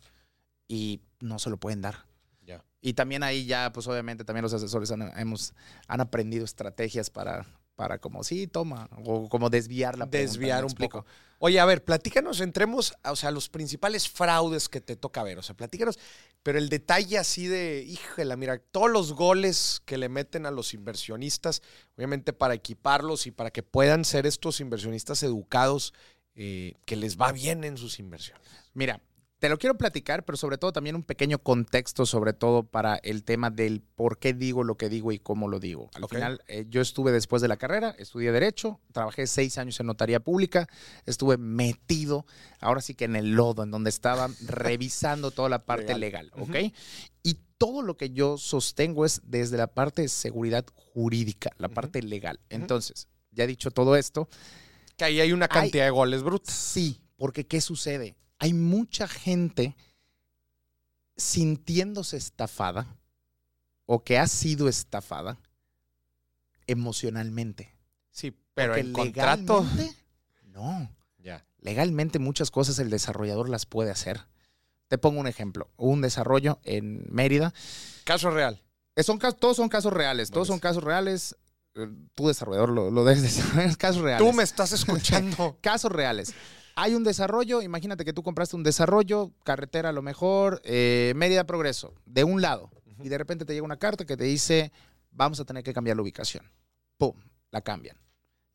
[0.66, 2.07] y no se lo pueden dar.
[2.42, 2.64] Ya.
[2.80, 5.54] Y también ahí ya, pues obviamente también los asesores han, hemos,
[5.88, 10.66] han aprendido estrategias para, para como, sí, toma, o como desviar la pregunta, Desviar ¿me
[10.66, 11.06] un poco.
[11.38, 15.38] Oye, a ver, platícanos, entremos, o sea, los principales fraudes que te toca ver.
[15.38, 15.98] O sea, platícanos,
[16.42, 20.72] pero el detalle así de, híjela, mira, todos los goles que le meten a los
[20.72, 21.62] inversionistas,
[21.96, 25.92] obviamente para equiparlos y para que puedan ser estos inversionistas educados,
[26.37, 28.46] eh, que les va bien en sus inversiones.
[28.72, 29.00] Mira,
[29.44, 33.24] te lo quiero platicar, pero sobre todo también un pequeño contexto, sobre todo para el
[33.24, 35.90] tema del por qué digo lo que digo y cómo lo digo.
[35.92, 39.85] Al final, eh, yo estuve después de la carrera, estudié Derecho, trabajé seis años en
[39.85, 40.66] notaría pública,
[41.04, 42.24] estuve metido,
[42.59, 46.72] ahora sí que en el lodo, en donde estaba revisando toda la parte legal, ¿ok?
[47.22, 52.00] Y todo lo que yo sostengo es desde la parte de seguridad jurídica, la parte
[52.00, 52.40] legal.
[52.48, 54.26] Entonces, ya dicho todo esto,
[54.96, 56.54] Que ahí hay una cantidad de goles brutos.
[56.54, 58.16] Sí, porque ¿qué sucede?
[58.38, 59.77] Hay mucha gente
[61.16, 62.87] sintiéndose estafada
[63.87, 65.38] o que ha sido estafada
[66.66, 67.70] emocionalmente.
[68.11, 69.66] Sí, pero en contrato.
[70.44, 70.90] No.
[71.18, 71.44] Ya.
[71.59, 74.27] Legalmente muchas cosas el desarrollador las puede hacer.
[74.88, 75.70] Te pongo un ejemplo.
[75.77, 77.53] Un desarrollo en Mérida.
[78.05, 78.62] Caso real.
[79.03, 80.31] Son, todos son casos reales.
[80.31, 81.37] Todos son casos reales.
[81.75, 83.77] Eh, Tu desarrollador lo, lo debes de saber.
[83.79, 84.25] Casos reales.
[84.27, 85.59] Tú me estás escuchando.
[85.62, 86.35] Casos reales.
[86.76, 91.44] Hay un desarrollo, imagínate que tú compraste un desarrollo, carretera a lo mejor, eh, Mérida
[91.44, 92.70] Progreso, de un lado.
[93.00, 94.72] Y de repente te llega una carta que te dice,
[95.10, 96.50] vamos a tener que cambiar la ubicación.
[96.96, 97.14] ¡Pum!
[97.50, 97.96] La cambian.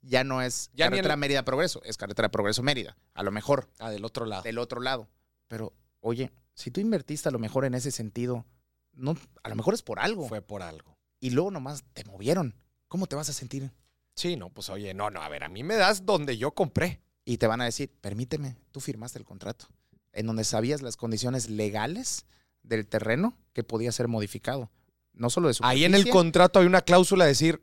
[0.02, 2.98] Ya no es Ya carretera en- Mérida Progreso, es carretera Progreso Mérida.
[3.14, 4.44] A lo mejor ah, del otro lado.
[4.44, 5.08] del otro lado.
[5.48, 8.46] Pero, oye, si tú invertiste a lo mejor en ese sentido,
[8.94, 10.28] no, a lo mejor es por algo.
[10.28, 10.98] Fue por algo.
[11.22, 12.56] Y luego nomás te movieron.
[12.88, 13.72] ¿Cómo te vas a sentir?
[14.16, 17.02] Sí, no, pues oye, no, no, a ver, a mí me das donde yo compré.
[17.32, 19.68] Y te van a decir, permíteme, tú firmaste el contrato,
[20.14, 22.26] en donde sabías las condiciones legales
[22.64, 24.72] del terreno que podía ser modificado.
[25.14, 27.62] No solo de su Ahí en el contrato hay una cláusula de decir,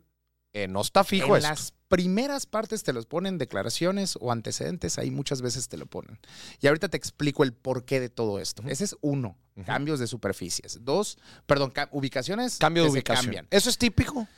[0.52, 1.48] eh, no está fijo En esto.
[1.50, 6.18] las primeras partes te los ponen declaraciones o antecedentes, ahí muchas veces te lo ponen.
[6.60, 8.62] Y ahorita te explico el porqué de todo esto.
[8.68, 10.78] Ese es uno, cambios de superficies.
[10.84, 13.24] Dos, perdón, ca- ubicaciones Cambio de que se ubicación.
[13.24, 13.48] cambian.
[13.50, 14.28] ¿Eso es típico?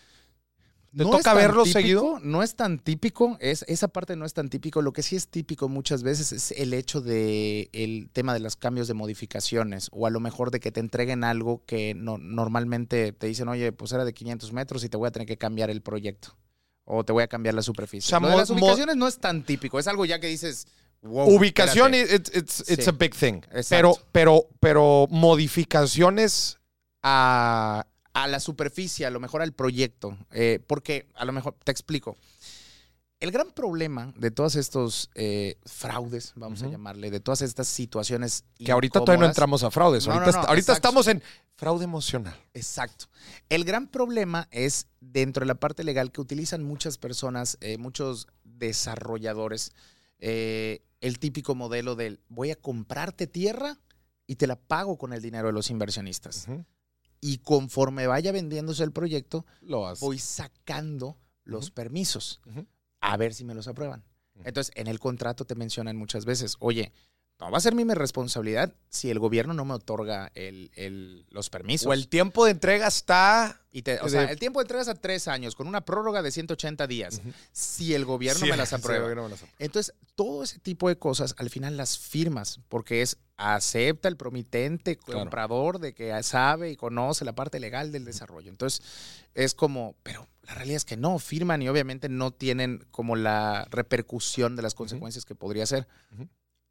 [0.91, 2.19] ¿Te No es toca tan verlo típico, seguido?
[2.23, 4.81] No es tan típico, es, esa parte no es tan típico.
[4.83, 8.57] Lo que sí es típico muchas veces es el hecho de el tema de los
[8.57, 13.13] cambios de modificaciones o a lo mejor de que te entreguen algo que no, normalmente
[13.13, 15.69] te dicen, oye, pues era de 500 metros y te voy a tener que cambiar
[15.71, 16.37] el proyecto
[16.85, 18.07] o te voy a cambiar la superficie.
[18.07, 20.29] O sea, Lo de mo- las ubicaciones no es tan típico, es algo ya que
[20.29, 20.67] dices,
[21.03, 21.29] wow.
[21.37, 22.89] Ubicación, it's, it's, it's Sí.
[22.89, 23.43] a big thing.
[23.53, 23.69] Exacto.
[23.69, 26.59] Pero, pero, pero modificaciones
[27.03, 27.87] a...
[28.13, 30.17] a la superficie, a lo mejor al proyecto.
[30.33, 32.17] eh, porque a lo mejor, te explico.
[33.21, 38.45] El gran problema de todos estos eh, fraudes, vamos a llamarle, de todas estas situaciones.
[38.57, 40.07] Que ahorita todavía no entramos a fraudes.
[40.07, 41.21] No, ahorita no, ahorita estamos en
[41.57, 42.37] fraude emocional.
[42.55, 43.07] Exacto.
[43.49, 48.29] El gran problema es dentro de la parte legal que utilizan muchas personas, eh, muchos
[48.45, 49.73] desarrolladores,
[50.21, 53.79] eh, el típico modelo del voy a comprarte tierra
[54.29, 56.47] y te la pago con el dinero de los inversionistas.
[57.21, 62.41] Y conforme vaya vendiéndose el proyecto, Lo voy sacando los permisos.
[63.01, 64.05] A ver si me los aprueban.
[64.45, 66.93] Entonces, en el contrato te mencionan muchas veces, oye,
[67.41, 71.51] no va a ser mi responsabilidad si el gobierno no me otorga el- el- los
[71.51, 71.87] permisos.
[71.87, 73.61] O el tiempo de entrega está...
[73.71, 76.21] y te- o sea, el tiempo de entrega es a tres años, con una prórroga
[76.23, 77.21] de 180 días,
[77.53, 79.09] si el gobierno Sí, me las aprueba.
[79.09, 79.45] me las.
[79.61, 84.97] Entonces, todo ese tipo de cosas, al final las firmas, porque es acepta el promitente,
[84.97, 85.21] Claro.
[85.21, 88.51] comprador, de que sabe y conoce la parte legal del desarrollo.
[88.51, 88.83] Entonces,
[89.35, 93.65] es como, pero la realidad es que no, firman y obviamente no tienen como la
[93.71, 95.87] repercusión de las consecuencias que podría ser.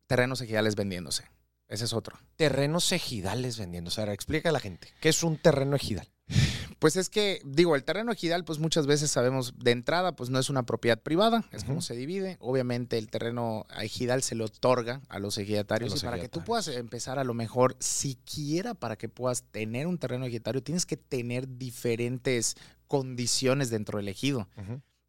[0.08, 1.26] Terrenos ejidales vendiéndose.
[1.68, 2.18] Ese es otro.
[2.38, 3.90] Terrenos ejidales vendiendo.
[3.90, 4.88] O sea, explica a la gente.
[5.02, 6.10] ¿Qué es un terreno ejidal?
[6.80, 10.38] Pues es que, digo, el terreno ejidal, pues muchas veces sabemos de entrada, pues no
[10.38, 12.38] es una propiedad privada, es como se divide.
[12.40, 16.30] Obviamente el terreno ejidal se le otorga a los ejidatarios A los y para que
[16.30, 20.86] tú puedas empezar a lo mejor, siquiera para que puedas tener un terreno ejidatario, tienes
[20.86, 24.48] que tener diferentes condiciones dentro del ejido.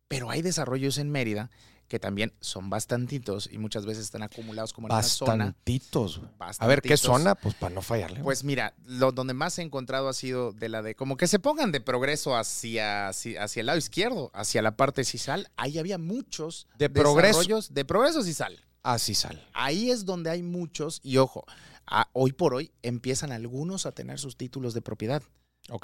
[0.08, 1.50] Pero hay desarrollos en Mérida
[1.88, 5.46] que también son bastantitos y muchas veces están acumulados como en una zona.
[5.46, 6.20] Bastantitos.
[6.58, 7.34] A ver, ¿qué zona?
[7.34, 8.20] Pues para no fallarle.
[8.22, 11.38] Pues mira, lo donde más he encontrado ha sido de la de como que se
[11.38, 15.50] pongan de progreso hacia, hacia, hacia el lado izquierdo, hacia la parte cisal.
[15.56, 17.38] Ahí había muchos De progreso.
[17.38, 18.64] desarrollos de progreso cisal.
[18.82, 19.42] así sale.
[19.54, 21.44] Ahí es donde hay muchos y ojo,
[21.86, 25.22] a- hoy por hoy empiezan algunos a tener sus títulos de propiedad,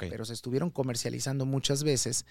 [0.09, 2.25] Pero se estuvieron comercializando muchas veces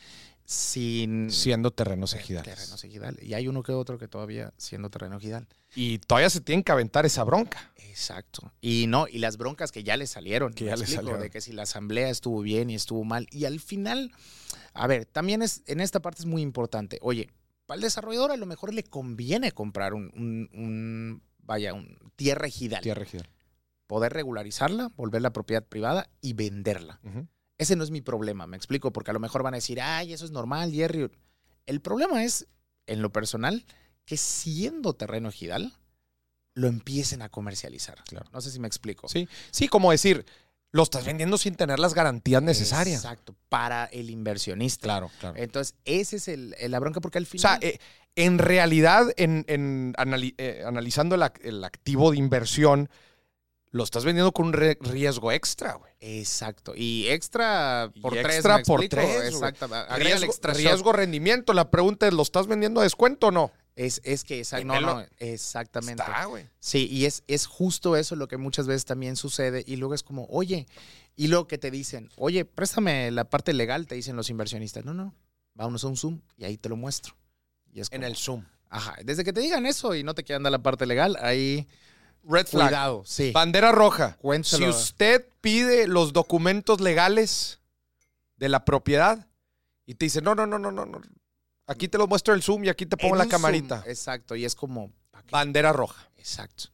[0.44, 2.54] sin Siendo terrenos ejidales.
[2.54, 3.18] terrenos ejidal.
[3.22, 5.46] Y hay uno que otro que todavía siendo terreno ejidal.
[5.74, 7.72] Y todavía se tienen que aventar esa bronca.
[7.76, 8.52] Exacto.
[8.60, 10.52] Y no, y las broncas que ya le salieron.
[10.52, 11.20] Que ya le salieron.
[11.20, 13.26] De que si la asamblea estuvo bien y estuvo mal.
[13.30, 14.12] Y al final,
[14.72, 16.98] a ver, también es, en esta parte es muy importante.
[17.02, 17.30] Oye,
[17.66, 22.46] para el desarrollador a lo mejor le conviene comprar un, un- un- vaya, un tierra
[22.46, 22.82] ejidal.
[22.82, 23.28] Tierra ejidal.
[23.86, 27.00] Poder regularizarla, volverla propiedad privada y venderla.
[27.04, 27.26] Ujú.
[27.58, 30.12] Ese no es mi problema, me explico, porque a lo mejor van a decir, ay,
[30.12, 31.10] eso es normal, Jerry.
[31.66, 32.46] El problema es,
[32.86, 33.64] en lo personal,
[34.04, 35.72] que siendo terreno ejidal,
[36.54, 38.02] lo empiecen a comercializar.
[38.04, 38.26] Claro.
[38.32, 39.08] No sé si me explico.
[39.08, 40.26] Sí, sí, como decir,
[40.72, 43.04] lo estás vendiendo sin tener las garantías necesarias.
[43.04, 44.82] Exacto, para el inversionista.
[44.82, 45.36] Claro, claro.
[45.38, 47.60] Entonces, ese es el, la bronca, porque al O sea, final.
[47.62, 47.78] eh,
[48.16, 52.88] en realidad, en, en anali- eh, analizando el, el activo de inversión,
[53.74, 55.92] lo estás vendiendo con un riesgo extra, güey.
[55.98, 56.74] exacto.
[56.76, 58.37] Y extra por Y tres.
[58.37, 59.04] extra ¿me por explico?
[59.08, 61.52] tres, el Riesgo, extra riesgo rendimiento.
[61.52, 63.50] La pregunta es, ¿lo estás vendiendo a descuento o no?
[63.74, 64.44] Es, es que.
[64.64, 66.04] No, no, exactamente.
[66.04, 66.48] Está, güey.
[66.60, 69.64] Sí, y es, es justo eso lo que muchas veces también sucede.
[69.66, 70.68] Y luego es como, oye,
[71.16, 74.84] y luego que te dicen, oye, préstame la parte legal, te dicen los inversionistas.
[74.84, 75.16] No, no,
[75.54, 77.16] vámonos a un Zoom y ahí te lo muestro.
[77.72, 78.44] Y es En el Zoom.
[78.70, 81.66] Ajá, desde que te digan eso y no te quieran dar la parte legal, ahí.
[82.26, 82.68] Red flag.
[82.68, 83.32] Cuidado, sí.
[83.32, 84.16] Bandera roja.
[84.20, 84.56] Cuéntalo.
[84.58, 87.60] Si usted pide los documentos legales
[88.37, 89.26] de la propiedad
[89.87, 91.00] y te dice, no, no, no, no, no, no.
[91.66, 93.78] Aquí te lo muestro el Zoom y aquí te pongo En la camarita.
[93.80, 94.92] Zoom, exacto, y es como.
[95.30, 96.08] Bandera roja.
[96.18, 96.64] Exacto.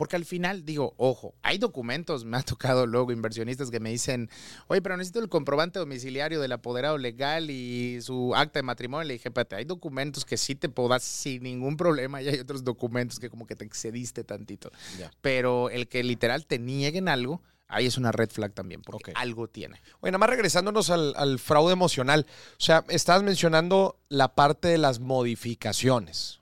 [0.00, 4.30] Porque al final, digo, ojo, hay documentos, me ha tocado luego inversionistas que me dicen,
[4.66, 9.06] oye, pero necesito el comprobante domiciliario del apoderado legal y su acta de matrimonio.
[9.06, 12.38] Le dije, espérate, hay documentos que sí te puedo dar sin ningún problema y hay
[12.38, 14.72] otros documentos que como que te excediste tantito.
[15.20, 19.48] Pero el que literal te nieguen algo, ahí es una red flag también, porque algo
[19.48, 19.82] tiene.
[20.00, 22.24] Oye, nada más regresándonos al, al fraude emocional.
[22.52, 26.40] O sea, estabas mencionando la parte de las modificaciones.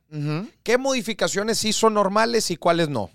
[0.63, 3.11] ¿Qué modificaciones sí son normales y cuáles no?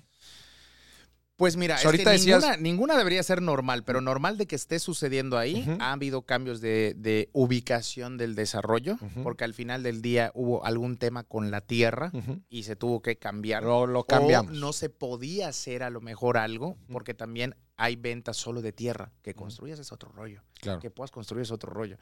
[1.36, 4.46] Pues mira, O es ahorita que decías- ninguna, ninguna debería ser normal, pero normal de
[4.46, 5.66] que esté sucediendo ahí.
[5.80, 10.98] Ha habido cambios de, de ubicación del desarrollo, porque al final del día hubo algún
[10.98, 12.12] tema con la tierra
[12.50, 13.64] y se tuvo que cambiar.
[13.64, 14.54] Lo, lo O cambiamos.
[14.54, 19.12] no se podía hacer a lo mejor algo, porque también hay ventas solo de tierra.
[19.22, 20.42] Que construyas es otro rollo.
[20.62, 20.80] Claro.
[20.80, 21.98] Que puedas construir es otro rollo.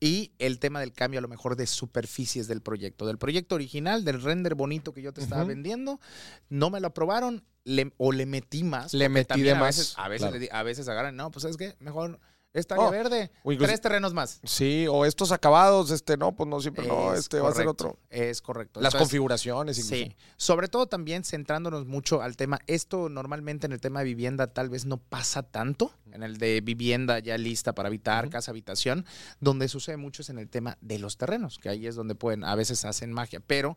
[0.00, 3.06] Y el tema del cambio a lo mejor de superficies del proyecto.
[3.06, 6.00] Del proyecto original, del render bonito que yo te estaba vendiendo,
[6.48, 8.94] no me lo aprobaron le- o le metí más.
[8.94, 10.34] Le metí de a más, veces- A veces, claro.
[10.34, 12.18] le di- a veces agarran, no, pues es que mejor
[12.58, 14.40] esta área Oh, verde, incluso- tres terrenos más.
[14.44, 17.68] Sí, o estos acabados, este, no, pues no, siempre no, Es este va a ser
[17.68, 17.98] otro.
[18.10, 18.80] Es correcto.
[18.80, 20.04] Las Entonces, configuraciones, incluso.
[20.04, 24.46] Sí, sobre todo también centrándonos mucho al tema, esto normalmente en el tema de vivienda
[24.48, 29.04] tal vez no pasa tanto, en el de vivienda ya lista para habitar, casa, habitación,
[29.40, 32.44] donde sucede mucho es en el tema de los terrenos, que ahí es donde pueden,
[32.44, 33.76] a veces hacen magia, pero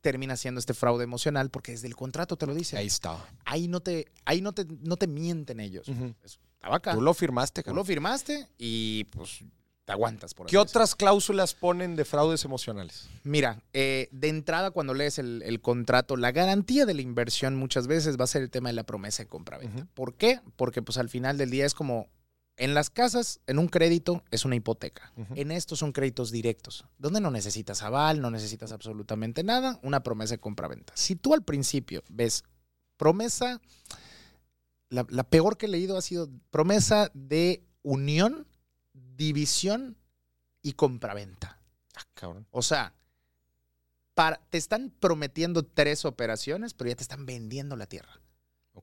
[0.00, 2.76] termina siendo este fraude emocional porque desde el contrato te lo dice.
[2.76, 3.18] Ahí Ahí, está.
[3.68, 5.86] no te, ahí no te, no te mienten ellos.
[5.88, 6.49] Estaba
[6.92, 7.76] Tú lo firmaste, Tú cabrón.
[7.76, 9.40] lo firmaste y pues
[9.84, 13.08] te aguantas por ¿Qué otras cláusulas ponen de fraudes emocionales?
[13.24, 17.86] Mira, eh, de entrada cuando lees el, el contrato, la garantía de la inversión muchas
[17.86, 19.78] veces va a ser el tema de la promesa de compra-venta.
[19.78, 19.86] Ujú.
[19.94, 20.40] ¿Por qué?
[20.56, 22.08] Porque pues al final del día es como,
[22.56, 25.12] en las casas, en un crédito es una hipoteca.
[25.34, 30.34] En estos son créditos directos, donde no necesitas aval, no necesitas absolutamente nada, una promesa
[30.34, 30.92] de compra-venta.
[30.94, 32.44] Si tú al principio ves
[32.98, 33.60] promesa,
[34.90, 38.46] la, la peor que he leído ha sido promesa de unión,
[38.92, 39.96] división
[40.62, 41.60] y compraventa.
[41.94, 42.46] Ah, cabrón.
[42.50, 42.94] O sea,
[44.14, 48.20] para, te están prometiendo tres operaciones, pero ya te están vendiendo la tierra.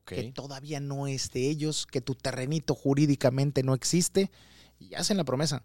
[0.04, 4.30] Que todavía no es de ellos, que tu terrenito jurídicamente no existe,
[4.78, 5.64] y hacen la promesa.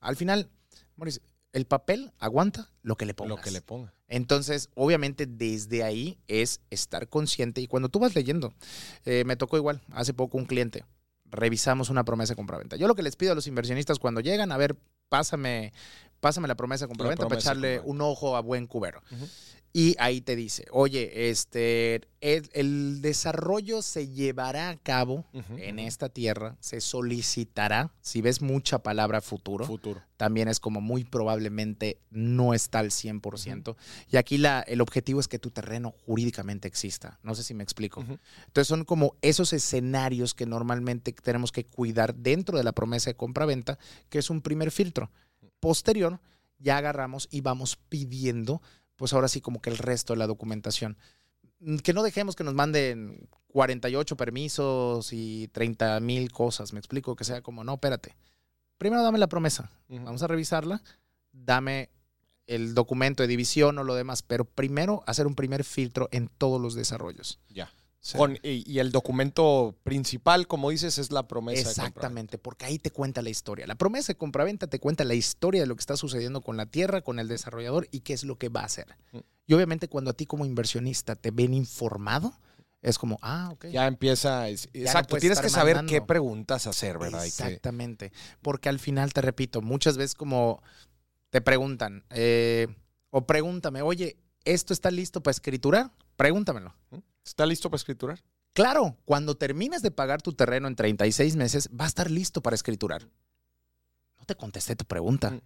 [0.00, 0.50] Al final,
[0.96, 3.38] Maurice, el papel aguanta lo que le pongas.
[3.38, 3.92] Lo que le ponga.
[4.08, 7.60] Entonces, obviamente, desde ahí es estar consciente.
[7.60, 8.54] Y cuando tú vas leyendo,
[9.04, 10.84] eh, me tocó igual, hace poco un cliente,
[11.26, 12.76] revisamos una promesa de compraventa.
[12.76, 14.76] Yo lo que les pido a los inversionistas cuando llegan, a ver,
[15.08, 15.72] pásame,
[16.20, 19.02] pásame la promesa de compraventa para echarle un ojo a buen cubero.
[19.72, 26.08] Y ahí te dice, oye, este, el, el desarrollo se llevará a cabo en esta
[26.08, 30.02] tierra, se solicitará, si ves mucha palabra futuro, Futuro.
[30.16, 33.76] también es como muy probablemente no está al 100%.
[34.10, 37.20] Y aquí la, el objetivo es que tu terreno jurídicamente exista.
[37.22, 38.00] No sé si me explico.
[38.00, 38.18] Ujú.
[38.46, 43.16] Entonces son como esos escenarios que normalmente tenemos que cuidar dentro de la promesa de
[43.16, 43.78] compra-venta,
[44.08, 45.12] que es un primer filtro.
[45.60, 46.18] Posterior,
[46.58, 48.60] ya agarramos y vamos pidiendo,
[49.00, 50.98] pues ahora sí como que el resto de la documentación.
[51.60, 57.16] Mm, Que no dejemos que nos manden 48 permisos y 30 mil cosas, me explico,
[57.16, 58.14] que sea como, no, espérate.
[58.76, 60.82] Primero dame la promesa, vamos a revisarla,
[61.32, 61.88] dame
[62.46, 66.60] el documento de división o lo demás, pero primero hacer un primer filtro en todos
[66.60, 67.40] los desarrollos.
[67.48, 67.72] Ya.
[68.02, 68.16] Sí.
[68.16, 71.64] Con- y, y el documento principal, como dices, es la promesa.
[71.64, 71.68] de.
[71.68, 73.66] Exactamente, porque ahí te cuenta la historia.
[73.66, 76.64] La promesa de compraventa te cuenta la historia de lo que está sucediendo con la
[76.66, 78.96] tierra, con el desarrollador y qué es lo que va a hacer.
[79.12, 79.18] Mm.
[79.46, 82.32] Y obviamente cuando a ti como inversionista te ven informado,
[82.80, 83.66] es como, ah, ok.
[83.66, 84.48] Ya empieza.
[84.48, 85.10] es- exacto.
[85.10, 85.92] puedes Tienes que saber mandando.
[85.92, 87.26] qué preguntas hacer, ¿verdad?
[87.26, 88.12] Exactamente.
[88.40, 90.62] Porque al final, te repito, muchas veces como
[91.28, 92.66] te preguntan, eh,
[93.10, 95.90] o pregúntame, oye, ¿esto está listo para escriturar?
[96.16, 96.74] Pregúntamelo.
[97.30, 98.20] ¿Está listo para escriturar?
[98.54, 102.56] Claro, cuando termines de pagar tu terreno en 36 meses, va a estar listo para
[102.56, 103.04] escriturar.
[104.18, 105.30] No te contesté tu pregunta.
[105.30, 105.40] Mm.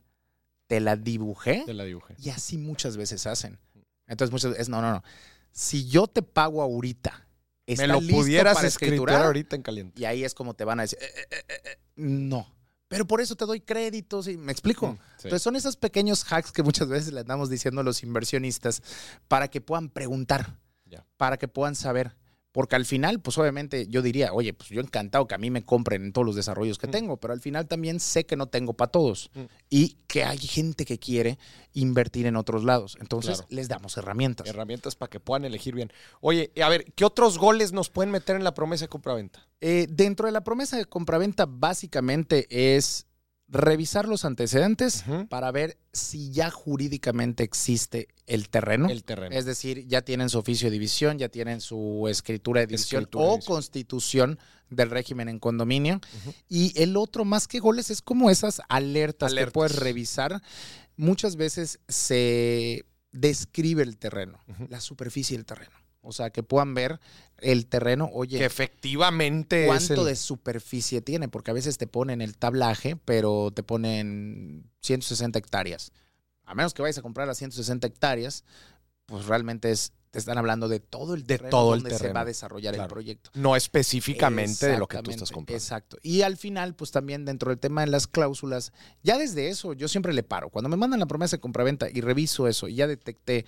[0.67, 2.15] Te la dibujé Te la dibujé.
[2.19, 3.59] y así muchas veces hacen.
[4.07, 5.05] Entonces muchas veces, no, no, no.
[5.53, 7.29] Si yo te pago ahorita,
[7.67, 10.01] Me ¿está lo listo pudieras para escriturar ahorita en caliente.
[10.01, 12.51] Y ahí es como te van a decir, "Eh, eh, eh, eh, no.
[12.89, 14.93] Pero por eso te doy créditos y me explico.
[14.93, 15.01] Mm, sí.
[15.25, 18.83] Entonces son esos pequeños hacks que muchas veces le andamos diciendo a los inversionistas
[19.29, 20.57] para que puedan preguntar,
[21.17, 22.17] Para que puedan saber.
[22.53, 25.65] Porque al final, pues obviamente yo diría, oye, pues yo encantado que a mí me
[25.65, 26.91] compren en todos los desarrollos que Mm.
[26.93, 29.41] tengo, pero al final también sé que no tengo para todos Mm.
[29.71, 31.37] y que hay gente que quiere
[31.73, 32.97] invertir en otros lados.
[33.01, 33.49] Entonces Claro.
[33.51, 34.47] les damos herramientas.
[34.47, 35.93] Herramientas para que puedan elegir bien.
[36.21, 39.49] Oye, a ver, ¿qué otros goles nos pueden meter en la promesa de compraventa?
[39.61, 43.07] Eh, dentro de la promesa de compraventa, básicamente es
[43.49, 48.89] revisar los antecedentes para ver si ya jurídicamente existe el terreno.
[48.89, 49.35] El terreno.
[49.37, 53.25] Es decir, ya tienen su oficio de división, ya tienen su escritura de división Escritura
[53.25, 53.55] de o división.
[53.55, 54.39] constitución
[54.71, 56.01] del régimen en condominio.
[56.49, 59.51] Y el otro, más que goles, es como esas alertas, Alertas.
[59.51, 60.43] que puedes revisar.
[60.97, 65.77] Muchas veces se describe el terreno, la superficie del terreno.
[66.05, 67.01] O sea, que puedan ver
[67.39, 71.87] el terreno, oye, Que efectivamente es cuánto el- de superficie tiene, porque a veces te
[71.87, 75.93] ponen el tablaje, pero te ponen 160 hectáreas.
[76.45, 78.45] A menos que vayas a comprar las 160 hectáreas,
[79.07, 82.15] pues realmente es, te están hablando de todo el terreno todo el donde se terreno.
[82.15, 82.87] va a desarrollar Claro.
[82.89, 83.31] el proyecto.
[83.35, 85.57] no específicamente de lo que tú estás comprando.
[85.59, 85.97] Exacto.
[86.03, 89.89] Y al final, pues también dentro del tema de las cláusulas, ya desde eso yo
[89.89, 90.51] siempre le paro.
[90.51, 93.45] Cuando me mandan la promesa de compraventa y reviso eso y ya detecté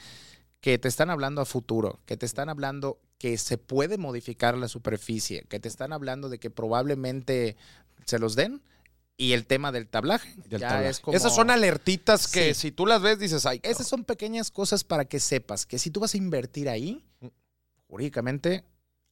[0.67, 4.67] que te están hablando a futuro, que te están hablando que se puede modificar la
[4.67, 7.57] superficie, que te están hablando de que probablemente
[8.05, 8.61] se los den.
[9.17, 10.35] Y el tema del tablaje.
[10.49, 10.89] Del ya tablaje.
[10.89, 12.63] es como- Esas son alertitas que Sí.
[12.63, 15.91] si tú las ves dices, ay, Esas son pequeñas cosas para que sepas que si
[15.93, 17.29] tú vas a invertir ahí, Mm.
[17.87, 18.65] jurídicamente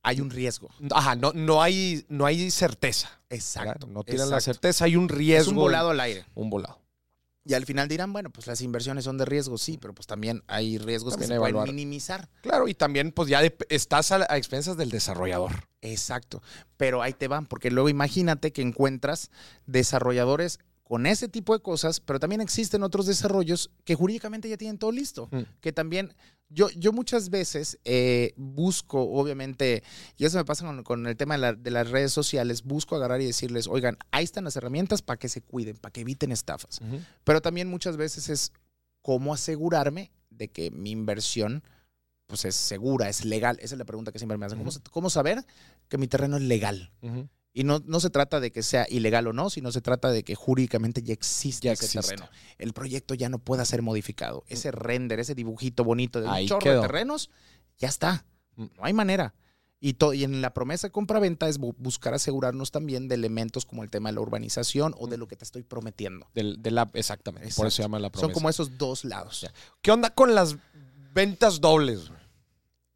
[0.03, 0.71] hay un riesgo.
[0.91, 3.21] Ajá, no, no, hay, no hay certeza.
[3.31, 3.87] Exacto.
[3.87, 3.87] ¿verdad?
[3.95, 5.43] No tienen la certeza, hay un riesgo.
[5.43, 6.25] Es un volado al aire.
[6.35, 6.81] Un volado.
[7.47, 10.43] Y al final dirán, bueno, pues las inversiones son de riesgo, sí, pero pues también
[10.47, 11.69] hay riesgos También que se pueden evaluar.
[11.75, 12.31] minimizar.
[12.41, 15.53] Claro, y también pues ya de- estás a, a expensas del desarrollador.
[15.83, 16.43] Exacto.
[16.79, 19.31] Pero ahí te van, porque luego imagínate que encuentras
[19.67, 24.79] desarrolladores con ese tipo de cosas, pero también existen otros desarrollos que jurídicamente ya tienen
[24.79, 25.29] todo listo.
[25.31, 25.43] Mm.
[25.61, 26.15] Que también,
[26.55, 29.83] yo, yo muchas veces eh, busco, obviamente,
[30.17, 32.95] y eso me pasa con, con el tema de, la- de las redes sociales, busco
[32.97, 36.33] agarrar y decirles, oigan, ahí están las herramientas para que se cuiden, para que eviten
[36.33, 36.81] estafas.
[37.25, 38.53] Pero también muchas veces es
[39.03, 41.63] cómo asegurarme de que mi inversión
[42.27, 43.59] pues es segura, es legal.
[43.61, 44.59] Esa es la pregunta que siempre me hacen.
[44.91, 45.45] ¿Cómo, saber
[45.89, 46.91] que mi terreno es legal?
[47.57, 50.25] Y no, no se trata de que sea ilegal o no, sino se trata de
[50.25, 52.17] que jurídicamente ya existe Ya ese existe.
[52.17, 52.29] terreno.
[52.59, 54.43] El proyecto ya no pueda ser modificado.
[54.49, 56.81] Ese render, ese dibujito bonito de Ahí un chorro quedó.
[56.83, 57.31] de terrenos,
[57.79, 58.27] ya está.
[58.57, 58.65] Mm.
[58.77, 59.35] No hay manera.
[59.79, 63.85] Y, y en la promesa de compra-venta es bu- buscar asegurarnos también de elementos como
[63.85, 66.27] el tema de la urbanización o de lo que te estoy prometiendo.
[66.35, 67.55] Del, de la, exactamente.
[67.55, 68.27] Por eso se llama la promesa.
[68.27, 69.43] Son como esos dos lados.
[69.43, 69.53] Ya.
[69.81, 70.57] ¿Qué onda con las
[71.13, 72.11] ventas dobles?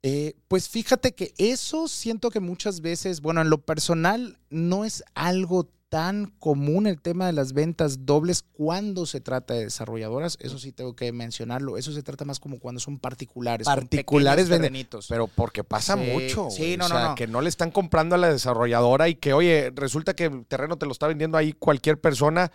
[0.02, 5.02] Eh, pues fíjate que eso siento que muchas veces, bueno, en lo personal no es
[5.14, 10.36] algo tan común el tema de las ventas dobles cuando se trata de desarrolladoras.
[10.40, 11.78] Eso sí tengo que mencionarlo.
[11.78, 13.64] Eso se trata más como cuando son particulares.
[13.66, 15.06] Particulares terrenitos.
[15.08, 16.48] Pero porque pasa Sí, mucho.
[16.50, 17.14] sí, no, o no, sea, no.
[17.14, 20.76] que no le están comprando a la desarrolladora y que, oye, resulta que el terreno
[20.76, 22.52] te lo está vendiendo ahí cualquier persona.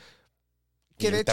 [0.98, 1.32] Y Que de el hecho,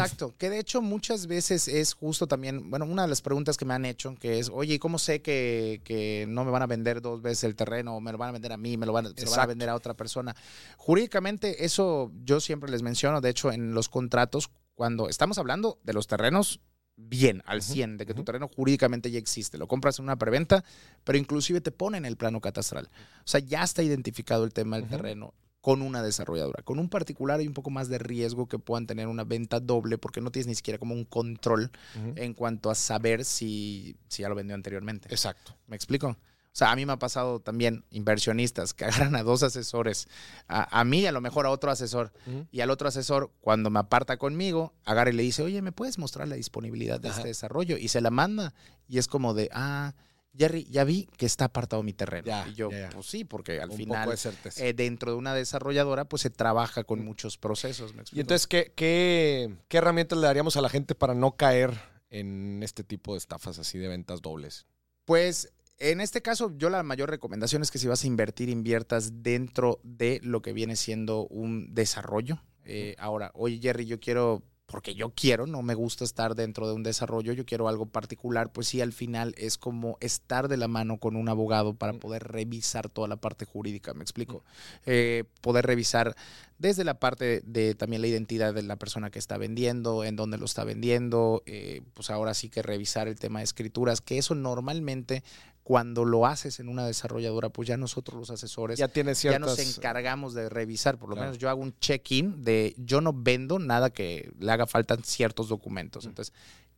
[0.00, 3.64] exacto, que de hecho muchas veces es justo también, bueno, una de las preguntas que
[3.64, 6.66] me han hecho, que es, oye, ¿y cómo sé que, que no me van a
[6.66, 8.92] vender dos veces el terreno, o me lo van a vender a mí, me lo
[8.92, 9.48] van, a- se lo van a Exacto.
[9.48, 10.36] vender a otra persona?
[10.76, 15.92] Jurídicamente, eso yo siempre les menciono, de hecho, en los contratos, cuando estamos hablando de
[15.92, 16.60] los terrenos
[16.96, 20.16] bien, al Ujú, 100, de que tu terreno jurídicamente ya existe, lo compras en una
[20.16, 20.64] preventa,
[21.04, 22.88] pero inclusive te ponen el plano catastral.
[23.24, 26.62] O sea, ya está identificado el tema del terreno con una desarrolladora.
[26.62, 29.98] Con un particular hay un poco más de riesgo que puedan tener una venta doble
[29.98, 31.70] porque no tienes ni siquiera como un control
[32.16, 35.08] en cuanto a saber si, si ya lo vendió anteriormente.
[35.10, 35.54] Exacto.
[35.66, 36.16] ¿Me explico?
[36.52, 40.08] O sea, a mí me ha pasado también inversionistas que agarran a dos asesores,
[40.48, 42.12] a, a mí a lo mejor a otro asesor,
[42.50, 45.98] y al otro asesor, cuando me aparta conmigo, agarra y le dice, oye, ¿me puedes
[45.98, 47.18] mostrar la disponibilidad de Ajá.
[47.18, 47.76] este desarrollo?
[47.76, 48.52] Y se la manda.
[48.88, 49.94] Y es como de, ah,
[50.36, 52.26] Jerry, ya vi que está apartado mi terreno.
[52.26, 52.90] Ya, y yo, ya, ya.
[52.90, 56.84] pues sí, porque al Un final de eh, dentro de una desarrolladora, pues se trabaja
[56.84, 57.94] con muchos procesos.
[57.94, 61.78] ¿me y entonces, ¿qué, qué, qué herramientas le daríamos a la gente para no caer
[62.10, 64.66] en este tipo de estafas así de ventas dobles?
[65.04, 69.22] Pues en este caso, yo la mayor recomendación es que si vas a invertir, inviertas
[69.22, 72.42] dentro de lo que viene siendo un desarrollo.
[72.64, 76.74] Eh, ahora, oye Jerry, yo quiero, porque yo quiero, no me gusta estar dentro de
[76.74, 80.68] un desarrollo, yo quiero algo particular, pues sí, al final es como estar de la
[80.68, 84.44] mano con un abogado para poder revisar toda la parte jurídica, me explico.
[84.86, 86.14] Eh, poder revisar
[86.58, 90.38] desde la parte de también la identidad de la persona que está vendiendo, en dónde
[90.38, 94.34] lo está vendiendo, eh, pues ahora sí que revisar el tema de escrituras, que eso
[94.34, 95.24] normalmente
[95.62, 99.58] cuando lo haces en una desarrolladora, pues ya nosotros los asesores Ya tiene ya nos
[99.58, 101.28] encargamos de revisar, por lo Claro.
[101.30, 105.48] menos yo hago un check-in de yo no vendo nada que le haga falta ciertos
[105.48, 106.06] documentos.
[106.06, 106.08] Mm.
[106.08, 106.34] Entonces,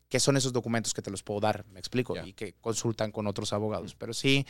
[0.09, 1.65] ¿qué son esos documentos que te los puedo dar?
[1.73, 2.15] Me explico.
[2.15, 2.27] Mm.
[2.27, 3.95] Y que consultan con otros abogados.
[3.95, 4.45] Pero sí,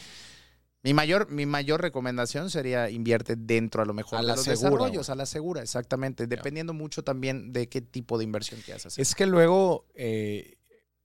[0.83, 4.45] mi mayor, mi mayor recomendación sería invierte dentro a lo mejor A de la los
[4.45, 6.27] segura, desarrollos, a la segura, exactamente.
[6.27, 9.01] Dependiendo mucho también de qué tipo de inversión quieras hacer.
[9.01, 10.57] Es que luego eh,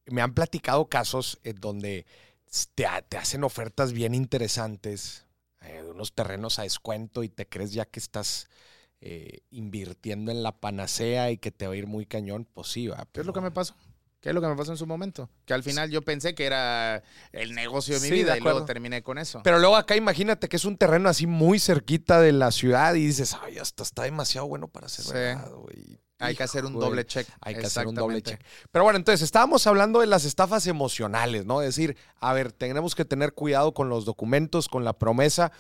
[0.08, 2.08] me han platicado casos en donde
[2.76, 5.26] te, te hacen ofertas bien interesantes
[5.62, 8.48] eh, de unos terrenos a descuento y te crees ya que estás
[9.02, 12.48] eh, invirtiendo en la panacea y que te va a ir muy cañón.
[12.54, 13.08] Pues sí, va.
[13.12, 13.76] ¿Qué es lo que pero- me pasó?
[14.20, 15.30] ¿Qué es lo que me pasó en su momento?
[15.46, 18.42] Que al final yo pensé que era el negocio de mi Sí, de vida y
[18.42, 19.42] luego terminé con eso.
[19.44, 23.06] Pero luego acá imagínate que es un terreno así muy cerquita de la ciudad y
[23.06, 25.12] dices, ay, hasta está demasiado bueno para ser Sí.
[25.14, 26.00] verdad, güey.
[26.20, 27.28] Hay que hacer un doble check.
[27.42, 28.42] Hay que hacer un doble check.
[28.72, 31.62] Pero bueno, entonces estábamos hablando de las estafas emocionales, ¿no?
[31.62, 35.52] Es decir, a ver, tenemos que tener cuidado con los documentos, con la promesa,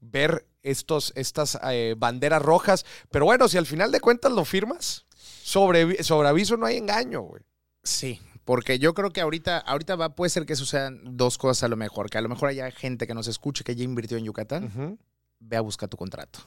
[0.00, 2.86] ver estos, estas eh, banderas rojas.
[3.10, 5.06] Pero bueno, si al final de cuentas lo firmas,
[5.42, 7.42] sobre, sobre aviso no hay engaño, güey.
[7.82, 11.68] Sí, porque yo creo que ahorita, ahorita va, puede ser que sucedan dos cosas a
[11.68, 12.08] lo mejor.
[12.10, 14.64] Que a lo mejor haya gente que nos escuche que ya invirtió en Yucatán.
[14.64, 14.98] Ujú.
[15.40, 16.40] Ve a buscar tu contrato.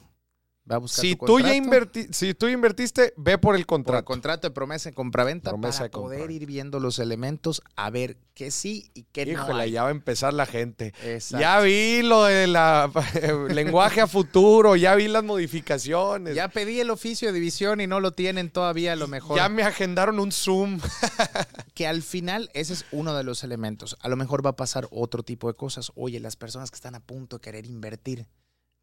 [0.70, 3.76] Va a buscar Si tu tú, ya inverti si tú invertiste, ve por el por
[3.78, 3.98] contrato.
[3.98, 6.16] el contrato de promesa de compraventa Promesa para de compra.
[6.18, 9.88] poder ir viendo los elementos a ver qué sí y qué no Híjole, ya va
[9.88, 10.94] a empezar la gente.
[11.04, 11.40] Exacto.
[11.40, 12.90] Ya vi lo de la
[13.50, 16.34] lenguaje a futuro, ya vi las modificaciones.
[16.34, 19.36] Ya pedí el oficio de división y no lo tienen todavía a lo mejor.
[19.36, 20.80] Ya me agendaron un Zoom.
[21.74, 23.96] que al final ese es uno de los elementos.
[24.00, 25.92] A lo mejor va a pasar otro tipo de cosas.
[25.94, 28.26] Oye, las personas que están a punto de querer invertir,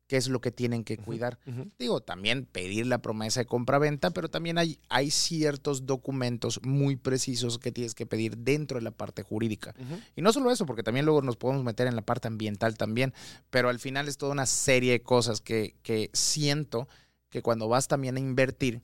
[0.08, 1.38] ¿qué es lo que tienen que cuidar?
[1.78, 7.60] Digo, también pedir la promesa de compra-venta, pero también hay, hay ciertos documentos muy precisos
[7.60, 9.76] que tienes que pedir dentro de la parte jurídica.
[10.16, 13.14] Y no solo eso, porque también luego nos podemos meter en la parte ambiental también,
[13.50, 16.88] pero al final es toda una serie de cosas que, que siento
[17.30, 18.82] que cuando vas también a invertir,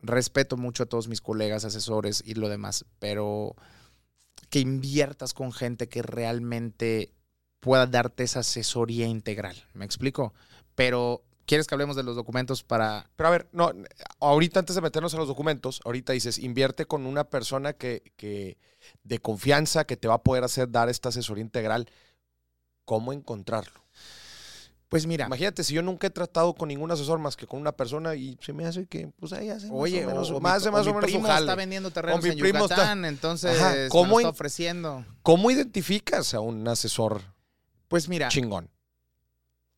[0.00, 3.56] respeto mucho a todos mis colegas, asesores y lo demás, pero
[4.50, 7.12] que inviertas con gente que realmente
[7.60, 9.56] pueda darte esa asesoría integral.
[9.74, 10.32] ¿Me explico?
[10.74, 13.08] Pero, ¿quieres que hablemos de los documentos para...
[13.16, 13.72] Pero a ver, no,
[14.20, 18.58] ahorita antes de meternos a los documentos, ahorita dices, invierte con una persona que, que
[19.04, 21.88] de confianza que te va a poder hacer dar esta asesoría integral.
[22.84, 23.80] ¿Cómo encontrarlo?
[24.88, 27.72] Pues mira, Imagínate, si yo nunca he tratado con ningún asesor más que con una
[27.72, 30.40] persona y se me hace que, pues ahí hace oye, más o menos, o, o
[30.40, 32.76] más, mi, más o o mi menos primo está vendiendo terrenos mi en primo está-
[32.76, 35.04] Yucatán, entonces Ajá, me ¿cómo lo está en- ofreciendo.
[35.24, 37.22] ¿Cómo identificas a un asesor
[37.88, 38.70] Pues mira, chingón?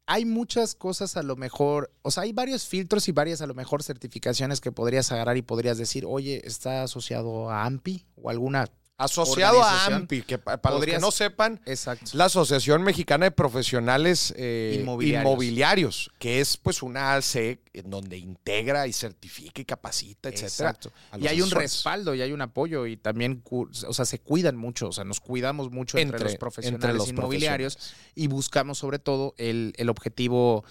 [0.09, 3.52] hay muchas cosas a lo mejor, o sea, hay varios filtros y varias a lo
[3.52, 8.70] mejor certificaciones que podrías agarrar y podrías decir, oye, está asociado a AMPI o alguna...
[8.99, 9.86] Asociado a.
[9.86, 12.11] AMPI, que pa- para los que no sepan, Exacto.
[12.14, 15.22] la Asociación Mexicana de Profesionales eh, Inmobiliarios.
[15.24, 20.70] Inmobiliarios, que es pues una AC en donde integra y certifica y capacita, etcétera.
[20.70, 20.92] Exacto.
[21.16, 24.88] Y hay un respaldo y hay un apoyo y también, o sea, se cuidan mucho,
[24.88, 27.78] o sea, nos cuidamos mucho entre, Entre- los profesionales entre los inmobiliarios
[28.16, 30.64] y buscamos sobre todo el, el objetivo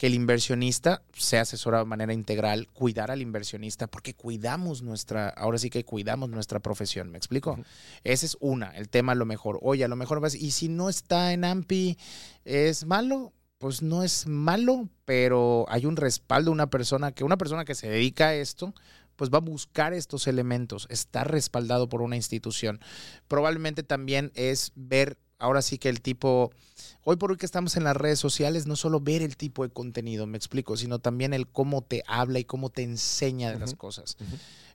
[0.00, 5.58] que el inversionista sea asesorado de manera integral, cuidar al inversionista, porque cuidamos nuestra, ahora
[5.58, 7.58] sí que cuidamos nuestra profesión, ¿me explico?
[8.02, 9.58] Ese es una, el tema a lo mejor.
[9.60, 11.98] Oye, a lo mejor vas, y si no está en AMPI,
[12.46, 13.34] ¿es malo?
[13.58, 17.90] Pues no es malo, pero hay un respaldo, una persona que, una persona que se
[17.90, 18.72] dedica a esto,
[19.16, 22.80] pues va a buscar estos elementos, está respaldado por una institución.
[23.28, 26.52] Probablemente también es ver, ahora sí que el tipo,
[27.02, 29.70] hoy por hoy que estamos en las redes sociales, no solo ver el tipo de
[29.70, 33.74] contenido, me explico, sino también el cómo te habla y cómo te enseña de las
[33.74, 34.16] cosas.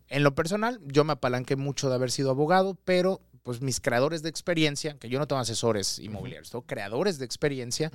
[0.10, 4.24] En lo personal, yo me apalanqué mucho de haber sido abogado, pero pues mis creadores
[4.24, 7.92] de experiencia, que yo no tengo asesores inmobiliarios, tengo creadores de experiencia,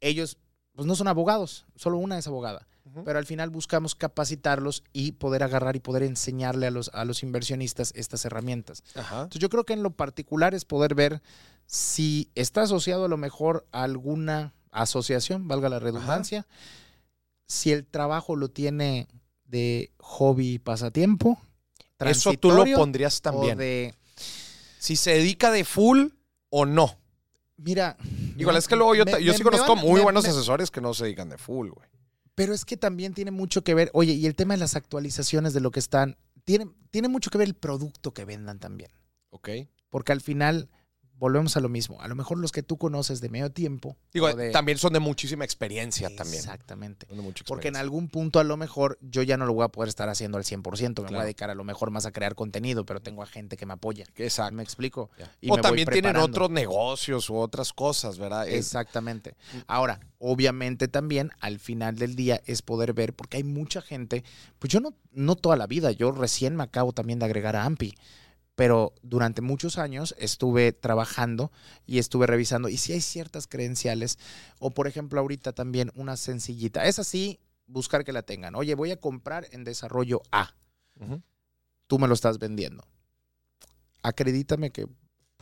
[0.00, 0.38] ellos
[0.74, 2.66] pues no son abogados, solo una es abogada
[3.04, 7.22] Pero al final buscamos capacitarlos y poder agarrar y poder enseñarle a los, a los
[7.22, 8.82] inversionistas estas herramientas.
[8.94, 9.16] Ajá.
[9.22, 11.22] Entonces yo creo que en lo particular es poder ver
[11.66, 16.46] si está asociado a lo mejor a alguna asociación, valga la redundancia,
[17.46, 19.08] si el trabajo lo tiene
[19.44, 21.38] de hobby y pasatiempo.
[22.00, 23.58] Eso tú lo pondrías o también.
[23.58, 23.94] de,
[24.78, 26.08] Si se dedica de full
[26.50, 26.98] o no.
[27.56, 27.96] mira,
[28.36, 30.80] Igual es que luego yo, me- yo sí me conozco van- muy buenos asesores que
[30.80, 31.88] no se dedican de full, güey.
[32.34, 35.52] Pero es que también tiene mucho que ver, oye, y el tema de las actualizaciones
[35.52, 38.90] de lo que están, tiene, tiene mucho que ver el producto que vendan también.
[39.30, 39.50] Ok.
[39.90, 40.70] Porque al final
[41.18, 42.00] volvemos a lo mismo.
[42.00, 43.96] A lo mejor los que tú conoces de medio tiempo.
[44.12, 46.40] Digo, de- también son de muchísima experiencia también.
[46.40, 47.06] Exactamente.
[47.06, 47.80] Son de mucha Porque en experiencia.
[47.80, 50.44] algún punto a lo mejor yo ya no lo voy a poder estar haciendo al
[50.44, 51.02] 100%.
[51.02, 53.56] Me voy a dedicar a lo mejor más a crear contenido, pero tengo a gente
[53.56, 54.04] que me apoya.
[54.16, 54.54] Exacto.
[54.56, 55.10] ¿Me explico?
[55.40, 58.48] Y o me voy también tienen otros negocios u otras cosas, ¿verdad?
[58.48, 59.36] Exactamente.
[59.68, 64.24] Ahora, obviamente también al final del día es poder ver, porque hay mucha gente,
[64.58, 67.64] pues yo no, no toda la vida, yo recién me acabo también de agregar a
[67.64, 67.94] AMPI,
[68.54, 71.50] pero durante muchos años estuve trabajando
[71.86, 74.18] y estuve revisando, y si hay ciertas credenciales,
[74.58, 78.54] o por ejemplo ahorita también una sencillita, es así, buscar que la tengan.
[78.54, 80.54] Oye, voy a comprar en desarrollo A,
[81.86, 82.84] tú me lo estás vendiendo.
[84.02, 84.86] Acredítame que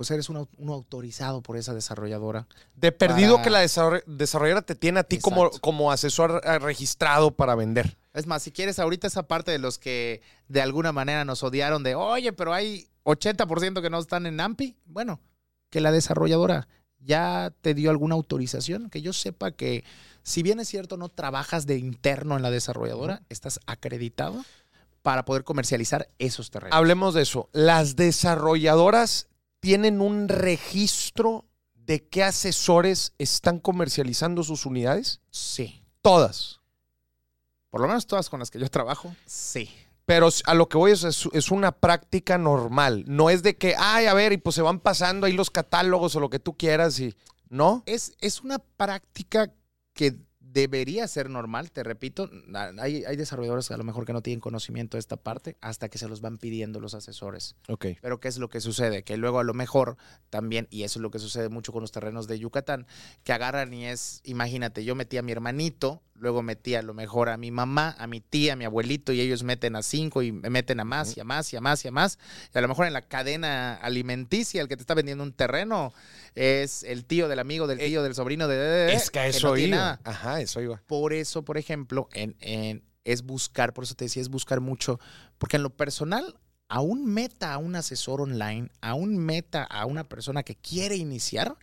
[0.00, 2.46] pues eres un, au- un autorizado por esa desarrolladora.
[2.74, 5.60] De perdido Para- que la desarroll- desarrolladora te tiene a ti como, Exacto.
[5.60, 7.98] como asesor eh, registrado para vender.
[8.14, 11.82] Es más, si quieres ahorita esa parte de los que de alguna manera nos odiaron
[11.82, 15.20] de, oye, pero hay 80% que no están en AMPI, bueno,
[15.68, 16.66] que la desarrolladora
[16.98, 19.84] ya te dio alguna autorización, que yo sepa que
[20.22, 24.42] si bien es cierto no trabajas de interno en la desarrolladora, estás acreditado
[25.02, 26.74] para poder comercializar esos terrenos.
[26.74, 27.50] Hablemos de eso.
[27.52, 29.28] Las desarrolladoras
[29.60, 35.20] tienen un registro de qué asesores están comercializando sus unidades.
[35.30, 35.84] Sí.
[36.02, 36.60] Todas.
[37.70, 39.70] Por lo menos todas con las que yo trabajo, sí.
[40.06, 43.04] Pero a lo que voy es, es, es una práctica normal.
[43.06, 46.16] No es de que, ay, a ver, y pues se van pasando ahí los catálogos
[46.16, 47.14] o lo que tú quieras y.
[47.48, 47.82] ¿No?
[47.86, 49.52] Es, es una práctica
[49.92, 50.16] que
[50.52, 52.30] debería ser normal, te repito.
[52.78, 55.98] Hay, hay desarrolladores a lo mejor que no tienen conocimiento de esta parte hasta que
[55.98, 57.56] se los van pidiendo los asesores.
[57.68, 57.86] Ok.
[58.00, 59.02] Pero ¿qué es lo que sucede?
[59.02, 59.96] Que luego a lo mejor
[60.28, 62.86] también, y eso es lo que sucede mucho con los terrenos de Yucatán,
[63.24, 67.28] que agarran y es, imagínate, yo metí a mi hermanito, luego metí a lo mejor
[67.30, 70.30] a mi mamá, a mi tía, a mi abuelito, y ellos meten a cinco y
[70.32, 72.18] me meten a más y a más y a más y a más.
[72.54, 75.92] Y a lo mejor en la cadena alimenticia, el que te está vendiendo un terreno
[76.34, 78.92] es el tío del amigo, del tío, del sobrino, de...
[78.94, 80.00] Es que a eso no iba.
[80.04, 80.82] Ajá, eso iba.
[80.86, 85.00] Por eso, por ejemplo, en, en- es buscar, por eso te decía, es buscar mucho,
[85.38, 86.36] porque en lo personal,
[86.68, 91.56] aún meta a un asesor online, aún meta a una persona que quiere iniciar,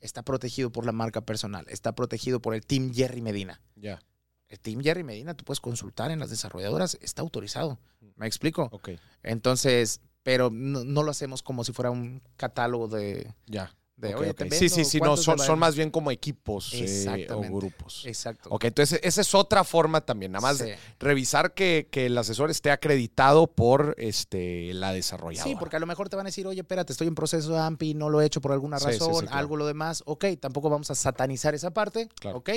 [0.00, 3.60] Está protegido por la marca personal, está protegido por el Team Jerry Medina.
[3.76, 4.00] Ya,
[4.48, 7.78] El Team Jerry Medina, tú puedes consultar en las desarrolladoras, está autorizado.
[8.16, 8.68] ¿Me explico?
[8.72, 8.90] ok,
[9.22, 13.34] Entonces, pero no, no lo hacemos como si fuera un catálogo de...
[13.46, 13.74] ya.
[14.08, 14.36] De, ok, "Oye, ok.
[14.36, 17.40] te Sí, sí, sí, no, ¿cuánto son, son va?" más bien como equipos eh, o
[17.40, 18.04] grupos.
[18.04, 18.50] Exacto.
[18.50, 20.70] Ok, entonces esa es otra forma también, nada más Sí.
[20.98, 25.48] revisar que, que el asesor esté acreditado por este, la desarrolladora.
[25.50, 27.60] Sí, porque a lo mejor te van a decir, oye, espérate, estoy en proceso de
[27.60, 29.36] AMPI, no lo he hecho por alguna sí, razón, sí, claro.
[29.38, 30.02] algo lo demás.
[30.06, 32.08] Ok, tampoco vamos a satanizar esa parte.
[32.20, 32.38] Claro.
[32.38, 32.50] Ok,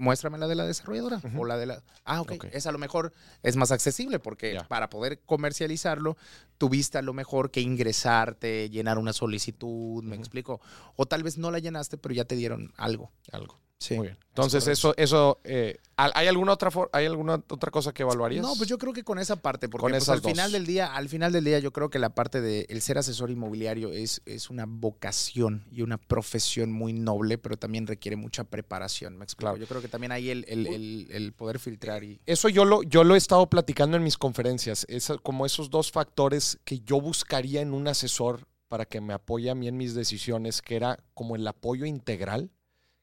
[0.00, 1.82] muéstrame la de la desarrolladora o la de la...
[2.04, 2.44] Ah, ok, Ok.
[2.52, 6.16] esa a lo mejor es más accesible porque para poder comercializarlo
[6.58, 10.60] tuviste a lo mejor que ingresarte, llenar una solicitud, me explico.
[10.96, 13.12] O tal vez no la llenaste, pero ya te dieron algo.
[13.30, 13.58] Algo.
[13.80, 13.94] Sí.
[13.96, 14.18] Muy bien.
[14.28, 18.42] Entonces, eso, eso eh, ¿hay alguna otra hay alguna otra cosa que evaluarías?
[18.42, 20.94] No, pues yo creo que con esa parte, porque Con pues, al final del día,
[20.94, 24.20] al final del día, yo creo que la parte de el ser asesor inmobiliario es,
[24.26, 29.16] es una vocación y una profesión muy noble, pero también requiere mucha preparación.
[29.16, 29.50] ¿Me explico?
[29.52, 29.56] Claro.
[29.56, 32.20] Yo creo que también hay el, el- el- el poder filtrar y.
[32.26, 34.84] Eso yo lo, yo lo he estado platicando en mis conferencias.
[34.90, 39.50] Es como esos dos factores que yo buscaría en un asesor para que me apoye
[39.50, 42.50] a mí en mis decisiones, que era como el apoyo integral,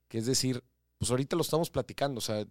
[0.07, 0.63] que es decir,
[0.97, 2.45] pues ahorita lo estamos platicando, o sea,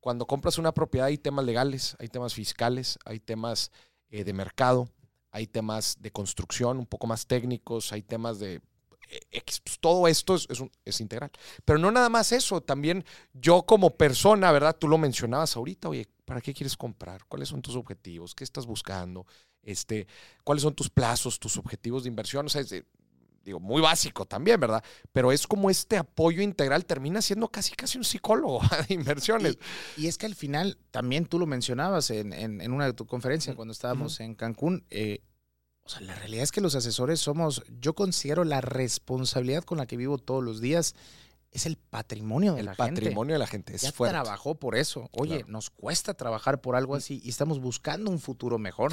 [0.00, 3.70] cuando compras una propiedad hay temas legales, hay temas fiscales, hay temas
[4.10, 4.88] eh, de mercado,
[5.30, 8.60] hay temas de construcción un poco más técnicos, hay temas de...
[9.08, 11.30] eh, pues, todo esto es, es un- es integral.
[11.64, 14.76] Pero no nada más eso, también yo como persona, ¿verdad?
[14.78, 17.24] Tú lo mencionabas ahorita, oye, ¿para qué quieres comprar?
[17.26, 18.34] ¿Cuáles son tus objetivos?
[18.34, 19.26] ¿Qué estás buscando?
[19.62, 20.06] Este,
[20.44, 22.46] ¿Cuáles son tus plazos, tus objetivos de inversión?
[22.46, 22.72] O sea, es,
[23.44, 24.82] digo, muy básico también, ¿verdad?
[25.12, 29.58] Pero es como este apoyo integral termina siendo casi, casi un psicólogo de inversiones.
[29.96, 33.06] Y es que al final, también tú lo mencionabas en, en- en una de tu
[33.06, 34.84] conferencias cuando estábamos en Cancún.
[34.90, 35.20] eh,
[35.82, 39.86] o sea, la realidad es que los asesores somos, yo considero la responsabilidad con la
[39.86, 40.94] que vivo todos los días
[41.50, 42.92] es el patrimonio de El la gente.
[43.00, 44.12] patrimonio de la gente es ya fuerte.
[44.12, 45.08] trabajó por eso.
[45.10, 45.52] Oye, Claro.
[45.52, 48.92] nos cuesta trabajar por algo así y estamos buscando un futuro mejor.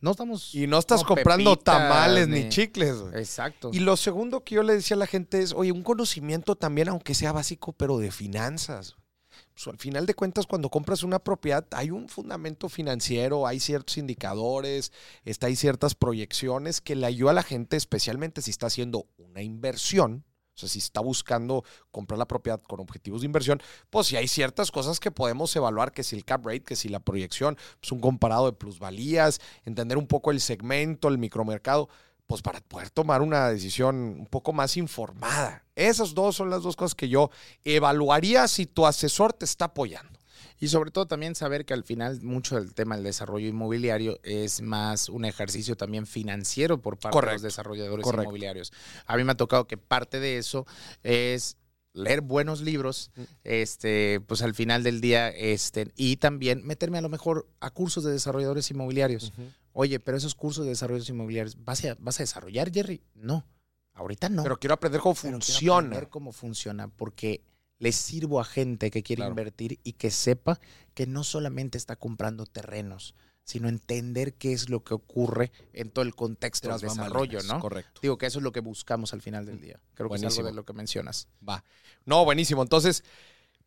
[0.00, 0.54] No estamos.
[0.54, 2.96] Y no estás comprando pepitas, tamales ni, chicles.
[3.00, 3.16] güey.
[3.16, 3.70] Exacto.
[3.72, 6.88] Y lo segundo que yo le decía a la gente es, oye, un conocimiento también,
[6.88, 8.96] aunque sea básico, pero de finanzas.
[9.54, 13.98] Pues, al final de cuentas, cuando compras una propiedad, hay un fundamento financiero, hay ciertos
[13.98, 14.92] indicadores,
[15.24, 19.42] está, hay ciertas proyecciones que le ayuda a la gente, especialmente si está haciendo una
[19.42, 20.24] inversión.
[20.58, 24.26] O sea, si está buscando comprar la propiedad con objetivos de inversión, pues si hay
[24.26, 27.92] ciertas cosas que podemos evaluar, que si el cap rate, que si la proyección, pues
[27.92, 31.88] un comparado de plusvalías, entender un poco el segmento, el micromercado
[32.26, 35.64] pues para poder tomar una decisión un poco más informada.
[35.74, 37.30] Esas dos son las dos cosas que yo
[37.64, 40.17] evaluaría si tu asesor te está apoyando.
[40.60, 44.60] Y sobre todo también saber que al final mucho del tema del desarrollo inmobiliario es
[44.60, 48.22] más un ejercicio también financiero por parte de los desarrolladores correcto.
[48.24, 48.72] inmobiliarios.
[49.06, 50.66] A mí me ha tocado que parte de eso
[51.02, 51.56] es
[51.94, 53.22] leer buenos libros, Mm.
[53.44, 58.04] este, pues al final del día, este, y también meterme a lo mejor a cursos
[58.04, 59.32] de desarrolladores inmobiliarios.
[59.72, 63.02] Oye, pero esos cursos de desarrolladores inmobiliarios, ¿vas a, vas a desarrollar, Jerry?
[63.14, 63.46] No,
[63.94, 64.42] ahorita no.
[64.42, 65.86] Pero quiero aprender cómo Pero quiero funciona.
[65.86, 67.42] aprender cómo funciona, porque
[67.78, 69.30] le sirvo a gente que quiere Claro.
[69.32, 70.58] invertir y que sepa
[70.94, 73.14] que no solamente está comprando terrenos,
[73.44, 77.60] sino entender qué es lo que ocurre en todo el contexto del desarrollo, ¿no?
[77.60, 78.00] Correcto.
[78.02, 79.80] Digo que eso es lo que buscamos al final del día.
[79.94, 80.40] Creo que es Buenísimo.
[80.40, 81.28] algo de lo que mencionas.
[81.48, 81.64] Va.
[82.04, 82.62] No, buenísimo.
[82.62, 83.04] Entonces,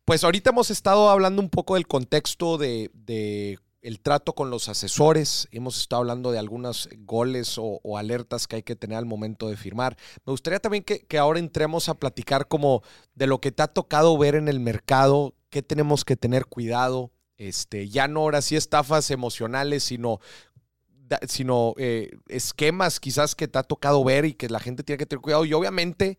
[0.04, 4.68] pues ahorita hemos estado hablando un poco del contexto de, de el trato con los
[4.68, 5.48] asesores.
[5.50, 9.56] Hemos estado hablando de algunos goles o, alertas que hay que tener al momento de
[9.56, 9.96] firmar.
[10.24, 12.82] Me gustaría también que, ahora entremos a platicar como
[13.14, 17.12] de lo que te ha tocado ver en el mercado, qué tenemos que tener cuidado.
[17.36, 20.20] Este, ya no ahora sí estafas emocionales, sino
[21.28, 25.04] sino eh, esquemas quizás que te ha tocado ver y que la gente tiene que
[25.04, 25.44] tener cuidado.
[25.44, 26.18] Y obviamente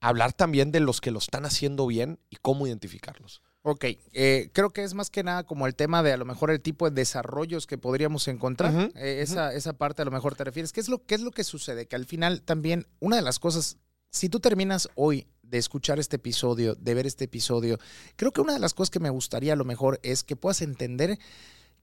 [0.00, 3.42] hablar también de los que lo están haciendo bien y cómo identificarlos.
[3.64, 6.50] Ok, eh, creo que es más que nada como el tema de a lo mejor
[6.50, 8.90] el tipo de desarrollos que podríamos encontrar.
[8.96, 10.72] Eh, esa, esa parte a lo mejor te refieres.
[10.72, 11.86] ¿Qué es, lo, ¿Qué es lo que sucede?
[11.86, 13.78] Que al final también una de las cosas,
[14.10, 17.78] si tú terminas hoy de escuchar este episodio, de ver este episodio,
[18.16, 20.60] creo que una de las cosas que me gustaría a lo mejor es que puedas
[20.60, 21.18] entender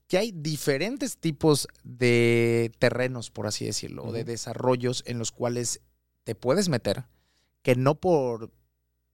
[0.06, 4.30] que hay diferentes tipos de terrenos, por así decirlo, o de Ujú.
[4.32, 5.80] desarrollos en los cuales
[6.24, 7.04] te puedes meter,
[7.62, 8.50] que no por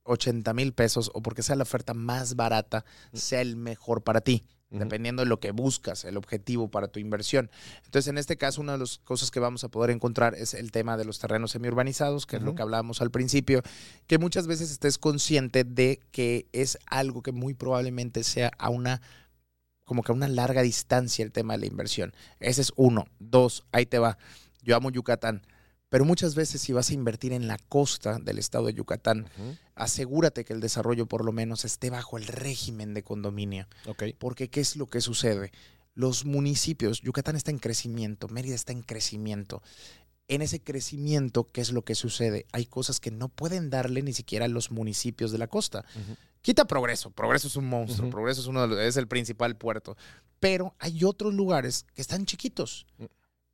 [0.06, 4.44] 80 mil pesos o porque sea la oferta más barata, sea el mejor para ti
[4.70, 7.50] dependiendo de lo que buscas, el objetivo para tu inversión.
[7.84, 10.72] Entonces, en este caso, una de las cosas que vamos a poder encontrar es el
[10.72, 13.62] tema de los terrenos semiurbanizados, que es lo que hablábamos al principio,
[14.06, 19.00] que muchas veces estés consciente de que es algo que muy probablemente sea a una
[19.84, 22.12] como que a una larga distancia el tema de la inversión.
[22.40, 23.04] Ese es uno.
[23.20, 24.18] Dos, ahí te va.
[24.62, 25.46] Yo amo Yucatán,
[25.88, 29.26] pero muchas veces si vas a invertir en la costa del estado de Yucatán,
[29.74, 33.66] asegúrate que el desarrollo por lo menos esté bajo el régimen de condominio.
[33.86, 34.04] Ok.
[34.18, 35.52] Porque ¿qué es lo que sucede?
[35.94, 39.62] Los municipios, Yucatán está en crecimiento, Mérida está en crecimiento.
[40.28, 42.46] En ese crecimiento, ¿qué es lo que sucede?
[42.52, 45.84] Hay cosas que no pueden darle ni siquiera a los municipios de la costa.
[46.42, 48.10] Quita Progreso, Progreso es un monstruo.
[48.10, 49.96] Progreso es, uno de los- es el principal puerto.
[50.40, 52.86] Pero hay otros lugares que están chiquitos.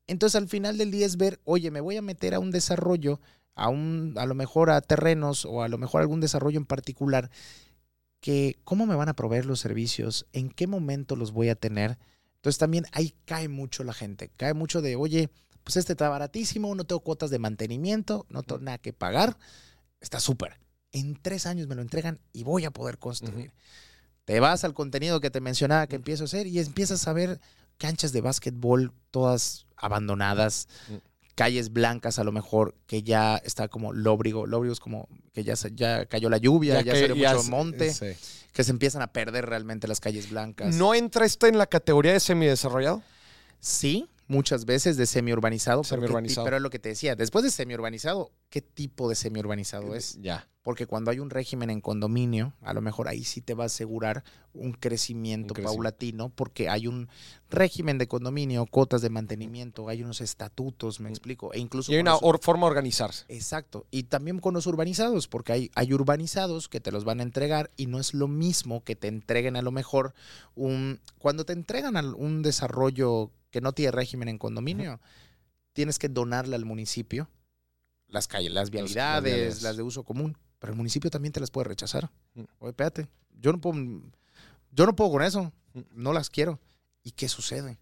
[0.07, 3.21] Entonces al final del día es ver, oye, me voy a meter a un desarrollo,
[3.55, 7.31] a un, a lo mejor a terrenos o a lo mejor algún desarrollo en particular,
[8.21, 11.99] que cómo me van a proveer los servicios, en qué momento los voy a tener.
[12.37, 15.31] Entonces también ahí cae mucho la gente, cae mucho de, oye,
[15.65, 19.37] pues este está baratísimo, no tengo cuotas de mantenimiento, no tengo nada que pagar,
[20.01, 20.59] está súper.
[20.93, 23.53] En tres años me lo entregan y voy a poder construir.
[24.25, 27.41] Te vas al contenido que te mencionaba que empiezo a hacer y empiezas a ver
[27.79, 30.95] canchas de básquetbol todas abandonadas, Mm.
[31.35, 35.57] calles blancas a lo mejor que ya está como lóbrigo, lóbrigo es como que ya,
[35.57, 38.07] se- ya cayó la lluvia, ya, que- salió mucho se- monte, sí.
[38.53, 40.75] que se empiezan a perder realmente las calles blancas.
[40.75, 43.03] ¿No entra esto en la categoría de semidesarrollado?
[43.61, 46.45] Sí, muchas veces de semiurbanizado, Semiurbanizado.
[46.45, 50.19] pero es lo que te decía, después de semiurbanizado, ¿qué tipo de semiurbanizado es?
[50.21, 50.49] Ya.
[50.63, 53.67] Porque cuando hay un régimen en condominio, a lo mejor ahí sí te va a
[53.67, 54.23] asegurar
[54.55, 55.75] un crecimiento, Un crecimiento.
[55.77, 57.09] paulatino, porque hay un
[57.51, 62.01] régimen de condominio, cuotas de mantenimiento, hay unos estatutos, me explico, e incluso Y hay
[62.03, 63.25] una los- or- forma de organizarse.
[63.29, 63.87] Exacto.
[63.91, 67.71] Y también con los urbanizados, porque hay, hay urbanizados que te los van a entregar
[67.77, 70.15] y no es lo mismo que te entreguen a lo mejor
[70.55, 71.01] un...
[71.19, 75.01] Cuando te entregan un desarrollo que no tiene régimen en condominio,
[75.73, 77.29] tienes que donarle al municipio
[78.09, 79.23] las calles, las vialidades, las,
[79.63, 79.77] vialidades.
[79.77, 80.37] de uso común.
[80.59, 82.11] Pero el municipio también te las puede rechazar.
[82.35, 82.43] Mm.
[82.59, 83.07] Oye, espérate,
[83.39, 83.77] yo no puedo,
[84.73, 85.81] yo no puedo con eso, Mm.
[85.95, 86.59] no las quiero.
[87.03, 87.79] ¿Y qué sucede?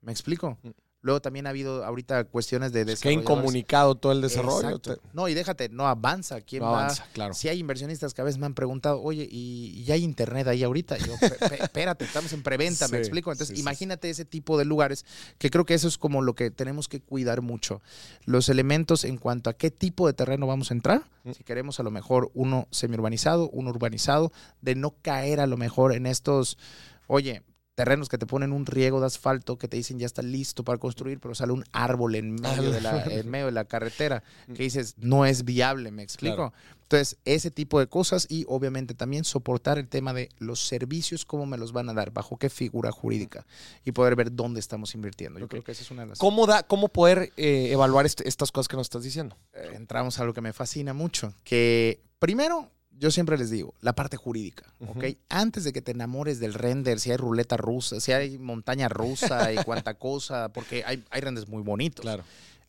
[0.00, 0.58] ¿Me explico?
[1.02, 3.24] Luego también ha habido ahorita cuestiones de Que desarrolladores.
[3.24, 4.78] incomunicado todo el desarrollo.
[4.80, 6.42] Te- No, y déjate, no avanza.
[6.42, 6.80] ¿Quién no va?
[6.84, 7.32] avanza, claro.
[7.32, 10.62] Si hay inversionistas que a veces me han preguntado, oye, ¿y, y hay internet ahí
[10.62, 10.98] ahorita?
[10.98, 13.32] Y yo, "Pe- pe- espérate, estamos en preventa, Sí, me explico.
[13.32, 15.06] Entonces, sí, sí, imagínate ese tipo de lugares,
[15.38, 17.80] que creo que eso es como lo que tenemos que cuidar mucho.
[18.26, 21.04] Los elementos en cuanto a qué tipo de terreno vamos a entrar.
[21.24, 21.30] Mm.
[21.32, 25.94] Si queremos a lo mejor uno semiurbanizado, uno urbanizado, de no caer a lo mejor
[25.94, 26.58] en estos,
[27.06, 27.42] oye,
[27.80, 30.76] terrenos que te ponen un riego de asfalto que te dicen ya está listo para
[30.76, 34.22] construir, pero sale un árbol en medio, de la, en medio de la carretera
[34.54, 36.36] que dices no es viable, me explico.
[36.36, 36.52] Claro.
[36.82, 41.46] Entonces, ese tipo de cosas y obviamente también soportar el tema de los servicios, cómo
[41.46, 43.46] me los van a dar, bajo qué figura jurídica
[43.82, 45.40] y poder ver dónde estamos invirtiendo.
[45.40, 46.18] Yo creo que esa es una de las...
[46.18, 49.38] ¿Cómo, da, cómo poder eh, evaluar este- estas cosas que nos estás diciendo?
[49.54, 52.70] Eh, entramos a lo que me fascina mucho, que primero,
[53.00, 55.04] yo siempre les digo, la parte jurídica, ¿ok?
[55.30, 59.52] Antes de que te enamores del render, si hay ruleta rusa, si hay montaña rusa
[59.52, 62.04] y cuánta cosa, porque hay, hay renders muy bonitos.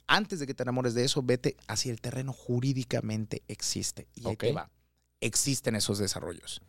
[0.08, 4.08] Antes de que te enamores de eso, vete hacia el terreno jurídicamente existe.
[4.16, 4.70] Y ahí te va.
[5.20, 6.62] Existen esos desarrollos.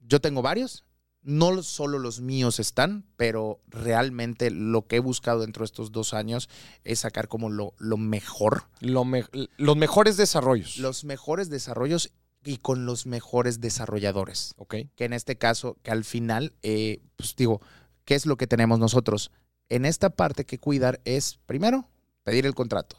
[0.00, 0.84] Yo tengo varios.
[1.24, 6.14] No solo los míos están, pero realmente lo que he buscado dentro de estos dos
[6.14, 6.48] años
[6.82, 9.24] es sacar como lo, lo mejor Lo me-
[9.56, 10.78] los mejores desarrollos.
[10.78, 12.10] los mejores desarrollos
[12.44, 14.54] y con los mejores desarrolladores.
[14.56, 14.74] ok.
[14.94, 17.60] Que en este caso, que al final, eh, pues digo,
[18.04, 19.30] ¿qué es lo que tenemos nosotros?
[19.68, 21.88] En esta parte que cuidar es, primero,
[22.24, 22.96] pedir el contrato.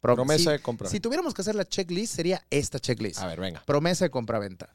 [0.00, 0.90] Promesa si, de compra.
[0.90, 3.20] si tuviéramos que hacer la checklist, sería esta checklist.
[3.20, 3.62] A ver, venga.
[3.64, 4.70] Promesa de compraventa.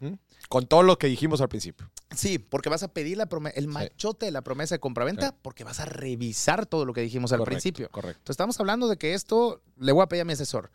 [0.50, 1.92] Con todo lo que dijimos al principio.
[2.16, 5.36] Sí, porque vas a pedir la el machote de la promesa de compraventa Sí.
[5.44, 7.90] porque vas a revisar todo lo que dijimos al principio.
[7.92, 8.18] Correcto.
[8.22, 10.72] Entonces estamos hablando de que esto le voy a pedir a mi asesor.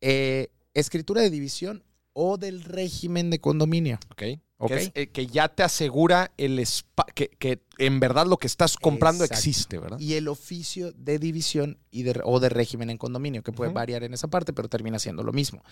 [0.00, 1.82] Eh, escritura de división
[2.20, 4.00] o del régimen de condominio.
[4.10, 4.22] Ok.
[4.60, 4.68] Ok.
[4.70, 8.48] Que, es, eh, que ya te asegura el spa- que, que en verdad lo que
[8.48, 9.38] estás comprando Exacto.
[9.38, 10.00] existe, ¿verdad?
[10.00, 14.02] y el oficio de división y de, o de régimen en condominio, que puede variar
[14.02, 15.62] en esa parte, pero termina siendo lo mismo.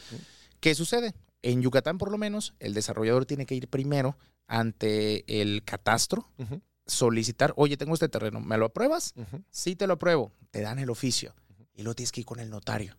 [0.61, 1.15] ¿Qué sucede?
[1.43, 4.17] En Yucatán, por lo menos, el desarrollador tiene que ir primero
[4.47, 6.31] ante el catastro,
[6.87, 9.15] solicitar, oye, tengo este terreno, ¿me lo apruebas?
[9.51, 10.31] Sí, te lo apruebo.
[10.53, 11.35] Te dan el oficio
[11.75, 12.97] y luego tienes que ir con el notario.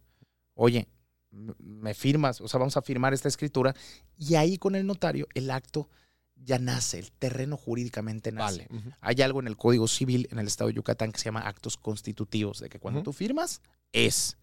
[0.54, 0.90] Oye,
[1.32, 3.76] me firmas, o sea, vamos a firmar esta escritura
[4.18, 5.90] y ahí con el notario el acto
[6.36, 8.68] ya nace, el terreno jurídicamente nace.
[8.70, 8.96] Vale.
[9.02, 11.78] Hay algo en el Código Civil en el estado de Yucatán que se llama actos
[11.78, 13.62] constitutivos, de que cuando tú firmas,
[13.92, 14.38] es.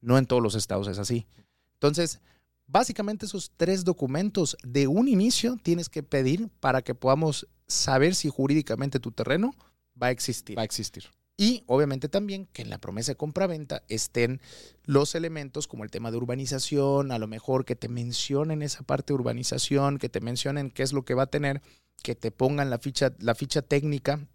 [0.00, 1.26] No en todos los estados es así.
[1.74, 2.20] Entonces,
[2.66, 8.28] básicamente esos tres documentos de un inicio tienes que pedir para que podamos saber si
[8.28, 9.54] jurídicamente tu terreno
[10.00, 10.56] va a existir.
[10.58, 11.04] Va a existir.
[11.36, 14.40] Y obviamente también que en la promesa de compraventa estén
[14.84, 19.12] los elementos como el tema de urbanización, a lo mejor que te mencionen esa parte
[19.12, 21.60] de urbanización, que te mencionen qué es lo que va a tener,
[22.02, 24.26] que te pongan la ficha, la ficha técnica.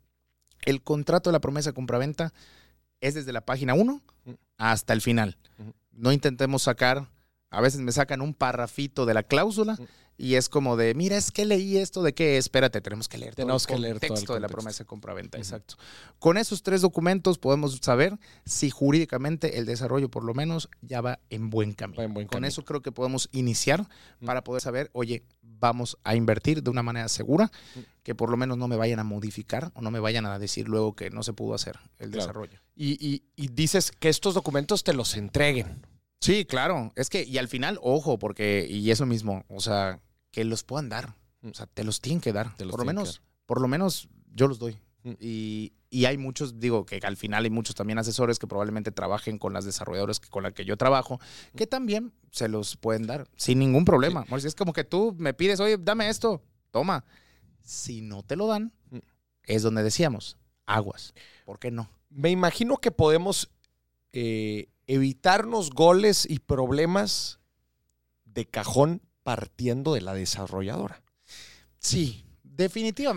[0.62, 2.34] El contrato de la promesa de compraventa
[3.00, 4.32] es desde la página 1 Mm.
[4.58, 5.38] hasta el final.
[5.92, 7.10] No intentemos sacar,
[7.50, 9.78] a veces me sacan un parrafito de la cláusula.
[10.22, 13.34] Y es como de, mira, es que leí esto de qué, espérate, tenemos que leer
[13.36, 15.44] Tenemos todo que el leer todo el contexto de la promesa de compraventa, Ujú.
[15.44, 15.76] exacto.
[16.20, 21.20] Con esos tres documentos podemos saber si jurídicamente el desarrollo por lo menos ya va
[21.30, 21.98] en buen camino.
[22.00, 22.48] Va en buen Con camino.
[22.48, 23.88] eso creo que podemos iniciar
[24.26, 27.52] para poder saber, oye, vamos a invertir de una manera segura,
[28.04, 30.68] que por lo menos no me vayan a modificar o no me vayan a decir
[30.68, 32.22] luego que no se pudo hacer el Claro.
[32.28, 32.60] desarrollo.
[32.76, 35.86] Y, y- y dices que estos documentos te los entreguen.
[36.20, 36.94] Sí, claro.
[36.96, 40.00] Es que, y al final, ojo, porque, y eso mismo, o sea,
[40.32, 41.16] que los puedan dar.
[41.44, 42.56] O sea, te los tienen que dar.
[42.56, 44.80] Te los por lo que menos, por lo menos yo los doy.
[45.04, 45.12] Mm.
[45.20, 49.38] Y, y hay muchos, digo, que al final hay muchos también asesores que probablemente trabajen
[49.38, 51.20] con las desarrolladoras que, con las que yo trabajo,
[51.56, 54.26] que también se los pueden dar sin ningún problema.
[54.38, 57.04] Es como que tú me pides, oye, dame esto, toma.
[57.64, 59.00] Si no te lo dan, Mm.
[59.44, 61.14] es donde decíamos, aguas.
[61.46, 61.90] ¿Por qué no?
[62.10, 63.50] Me imagino que podemos
[64.14, 67.40] eh, evitarnos goles y problemas
[68.26, 71.04] de cajón partiendo de la desarrolladora.
[71.80, 72.26] Sí,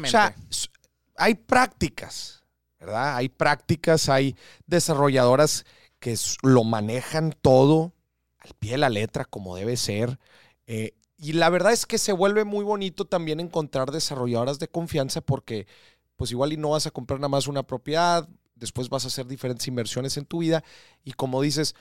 [0.02, 0.08] O definitivamente.
[0.08, 0.68] sea, s-
[1.16, 2.42] hay prácticas,
[2.80, 3.16] ¿verdad?
[3.16, 4.36] Hay prácticas, hay
[4.66, 5.64] desarrolladoras
[5.98, 7.92] que lo manejan todo
[8.38, 10.18] al pie de la letra como debe ser.
[10.66, 15.20] eh, y la verdad es que se vuelve muy bonito también encontrar desarrolladoras de confianza
[15.20, 15.66] porque
[16.16, 19.26] pues igual y no vas a comprar nada más una propiedad, después vas a hacer
[19.26, 20.64] diferentes inversiones en tu vida
[21.04, 21.74] y como dices,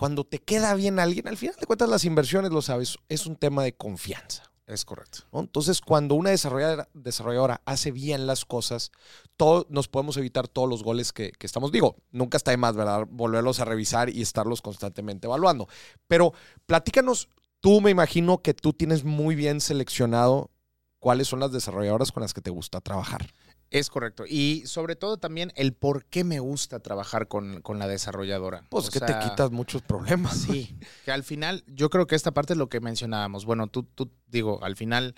[0.00, 3.36] cuando te queda bien alguien, al final de cuentas las inversiones, lo sabes, es un
[3.36, 4.50] tema de confianza.
[4.66, 5.24] es correcto.
[5.30, 5.40] ¿no?
[5.40, 8.92] Entonces, cuando una desarrolladora, desarrolladora hace bien las cosas,
[9.36, 11.70] todo, nos podemos evitar todos los goles que, que estamos.
[11.70, 13.06] Digo, nunca está de más, ¿verdad?
[13.10, 15.68] Volverlos a revisar y estarlos constantemente evaluando.
[16.08, 16.32] Pero
[16.64, 17.28] platícanos,
[17.60, 20.50] tú me imagino que tú tienes muy bien seleccionado
[20.98, 23.26] cuáles son las desarrolladoras con las que te gusta trabajar.
[23.70, 24.24] Es correcto.
[24.26, 28.64] Y sobre todo también el por qué me gusta trabajar con, con la desarrolladora.
[28.68, 30.38] Pues O que te quitas muchos problemas.
[30.38, 33.44] Sí, que al final yo creo que esta parte es lo que mencionábamos.
[33.44, 35.14] Bueno, tú, tú digo, al final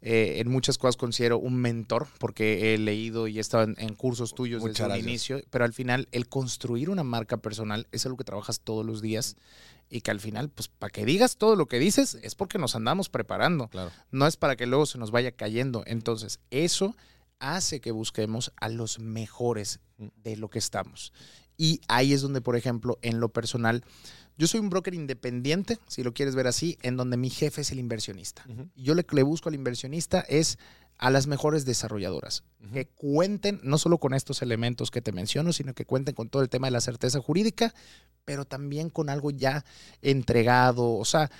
[0.00, 3.94] eh, en muchas cosas considero un mentor porque he leído y he estado en, en
[3.94, 8.04] cursos tuyos Muchas desde el inicio, pero al final el construir una marca personal es
[8.04, 9.36] algo que trabajas todos los días
[9.88, 12.74] y que al final, pues para que digas todo lo que dices es porque nos
[12.74, 13.68] andamos preparando.
[13.68, 13.92] Claro.
[14.10, 15.84] No es para que luego se nos vaya cayendo.
[15.86, 16.96] Entonces, eso
[17.42, 20.08] hace que busquemos a los mejores Mm.
[20.22, 21.12] de lo que estamos.
[21.56, 23.84] Y ahí es donde, por ejemplo, en lo personal,
[24.36, 27.70] yo soy un broker independiente, si lo quieres ver así, en donde mi jefe es
[27.70, 28.44] el inversionista.
[28.74, 30.58] Yo le busco al inversionista es
[30.98, 35.74] a las mejores desarrolladoras, que cuenten no solo con estos elementos que te menciono, sino
[35.74, 37.74] que cuenten con todo el tema de la certeza jurídica,
[38.24, 39.64] pero también con algo ya
[40.00, 41.30] entregado, o sea,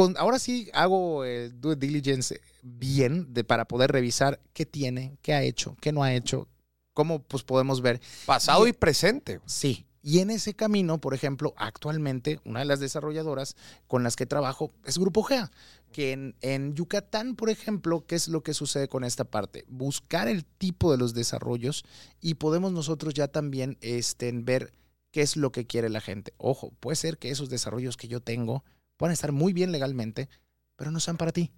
[0.00, 5.34] con, ahora sí hago el due diligence bien de, para poder revisar qué tiene, qué
[5.34, 6.48] ha hecho, qué no ha hecho,
[6.94, 8.00] cómo pues podemos ver.
[8.26, 9.40] Pasado Y- y presente.
[9.46, 9.86] Sí.
[10.02, 13.54] Y en ese camino, por ejemplo, actualmente una de las desarrolladoras
[13.86, 15.50] con las que trabajo es Grupo GEA,
[15.92, 19.66] que en, en Yucatán, por ejemplo, ¿qué es lo que sucede con esta parte?
[19.68, 21.84] Buscar el tipo de los desarrollos
[22.20, 24.72] y podemos nosotros ya también este, ver
[25.12, 26.32] qué es lo que quiere la gente.
[26.38, 28.64] Ojo, puede ser que esos desarrollos que yo tengo
[29.00, 30.28] puedan estar muy bien legalmente,
[30.76, 31.50] pero no sean para ti.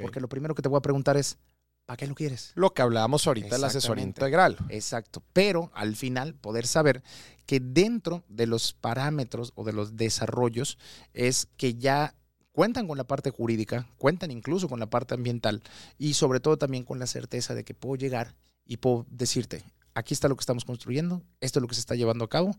[0.00, 1.38] Porque lo primero que te voy a preguntar es,
[1.86, 2.52] ¿para qué lo quieres?
[2.54, 4.56] Lo que hablábamos ahorita de la asesoría integral.
[4.68, 5.24] Exacto.
[5.32, 7.02] Pero al final poder saber
[7.46, 10.78] que dentro de los parámetros o de los desarrollos
[11.14, 12.14] es que ya
[12.52, 15.64] cuentan con la parte jurídica, cuentan incluso con la parte ambiental
[15.98, 19.64] y sobre todo también con la certeza de que puedo llegar y puedo decirte,
[19.94, 22.54] aquí está lo que estamos construyendo, esto es lo que se está llevando a cabo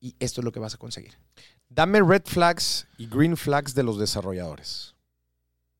[0.00, 1.18] y esto es lo que vas a conseguir.
[1.68, 4.94] Dame red flags y green flags de los desarrolladores.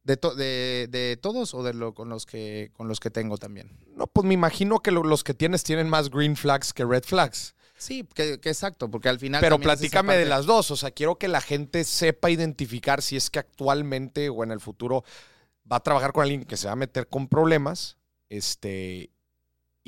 [0.03, 3.37] ¿De, to- de, de todos o de lo, con, los que, con los que tengo
[3.37, 3.77] también?
[3.97, 7.03] No, pues me imagino que lo- los que tienes tienen más green flags que red
[7.05, 7.55] flags.
[7.77, 9.41] Sí, que, que exacto, porque al final...
[9.41, 10.71] Pero platícame de las dos.
[10.71, 14.61] O sea, quiero que la gente sepa identificar si es que actualmente o en el
[14.61, 15.03] futuro
[15.71, 17.97] va a trabajar con alguien que se va a meter con problemas.
[18.29, 19.11] Este.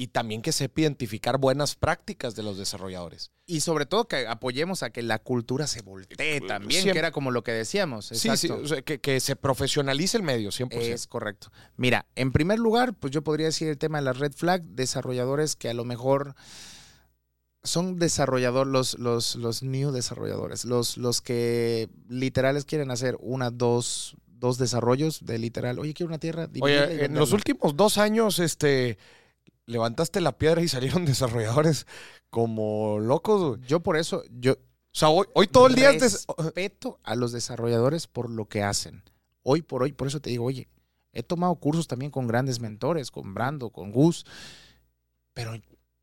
[0.03, 3.30] Y también que sepa identificar buenas prácticas de los desarrolladores.
[3.46, 6.94] Y sobre todo que apoyemos a que la cultura se voltee también, Siempre.
[6.94, 8.07] que era como lo que decíamos.
[8.07, 8.64] Sí, sí, exacto.
[8.64, 10.72] o sea, que, que se profesionalice el medio, 100%.
[10.72, 11.53] Es correcto.
[11.76, 15.55] Mira, en primer lugar, pues yo podría decir el tema de la red flag, desarrolladores
[15.55, 16.34] que a lo mejor
[17.62, 24.16] son desarrolladores, los, los, los new desarrolladores, los, los que literales quieren hacer una, dos,
[24.26, 26.48] dos desarrollos de literal, oye, quiero una tierra.
[26.61, 27.34] Oye, en los venderla".
[27.36, 28.98] últimos dos años, este,
[29.67, 31.87] levantaste la piedra y salieron desarrolladores
[32.31, 33.57] como locos.
[33.59, 33.69] güey.
[33.69, 34.59] Yo por eso, yo O
[34.93, 39.03] sea, hoy, hoy todo el día respeto a los desarrolladores por lo que hacen.
[39.43, 40.69] Hoy por hoy, por eso te digo, oye,
[41.13, 44.25] he tomado cursos también con grandes mentores, con Brando, con Gus,
[45.35, 45.55] pero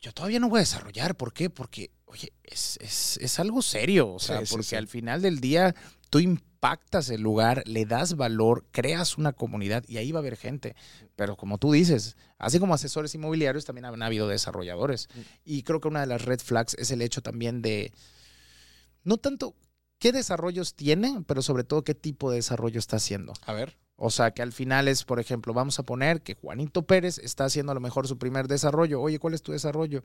[0.02, 1.16] yo todavía no voy a desarrollar.
[1.16, 1.50] ¿Por qué?
[1.50, 4.14] Porque, oye, es, es- es algo serio.
[4.14, 4.76] O sea, Sí, sí, porque sí.
[4.76, 5.76] al final del día
[6.10, 6.20] tú
[6.60, 10.76] impactas el lugar, le das valor, creas una comunidad y ahí va a haber gente.
[11.16, 15.08] Pero como tú dices, así como asesores inmobiliarios, también han habido desarrolladores.
[15.46, 17.94] Y creo que una de las red flags es el hecho también de,
[19.06, 19.56] no tanto
[20.00, 23.32] qué desarrollos tiene, pero sobre todo qué tipo de desarrollo está haciendo.
[23.46, 23.78] A ver.
[23.96, 27.46] O sea, que al final es, por ejemplo, vamos a poner que Juanito Pérez está
[27.46, 29.02] haciendo a lo mejor su primer desarrollo.
[29.02, 30.04] Oye, ¿cuál es tu desarrollo?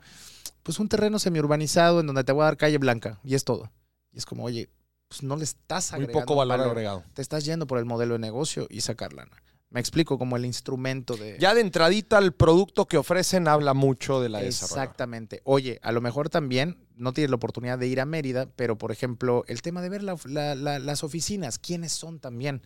[0.62, 3.72] Pues un terreno semiurbanizado en donde te voy a dar calle blanca y es todo.
[4.12, 4.68] Y es como, oye,
[5.08, 7.04] pues no le estás Muy agregando poco valor, agregado.
[7.14, 9.42] Te estás yendo por el modelo de negocio y sacar lana.
[9.70, 11.36] Me explico como el instrumento de...
[11.40, 14.40] Ya de entradita, el producto que ofrecen habla mucho de la.
[14.42, 15.40] Exactamente.
[15.44, 18.92] Oye, a lo mejor también no tienes la oportunidad de ir a Mérida, pero por
[18.92, 22.62] ejemplo, el tema de ver la- la- la- las oficinas, quiénes son también.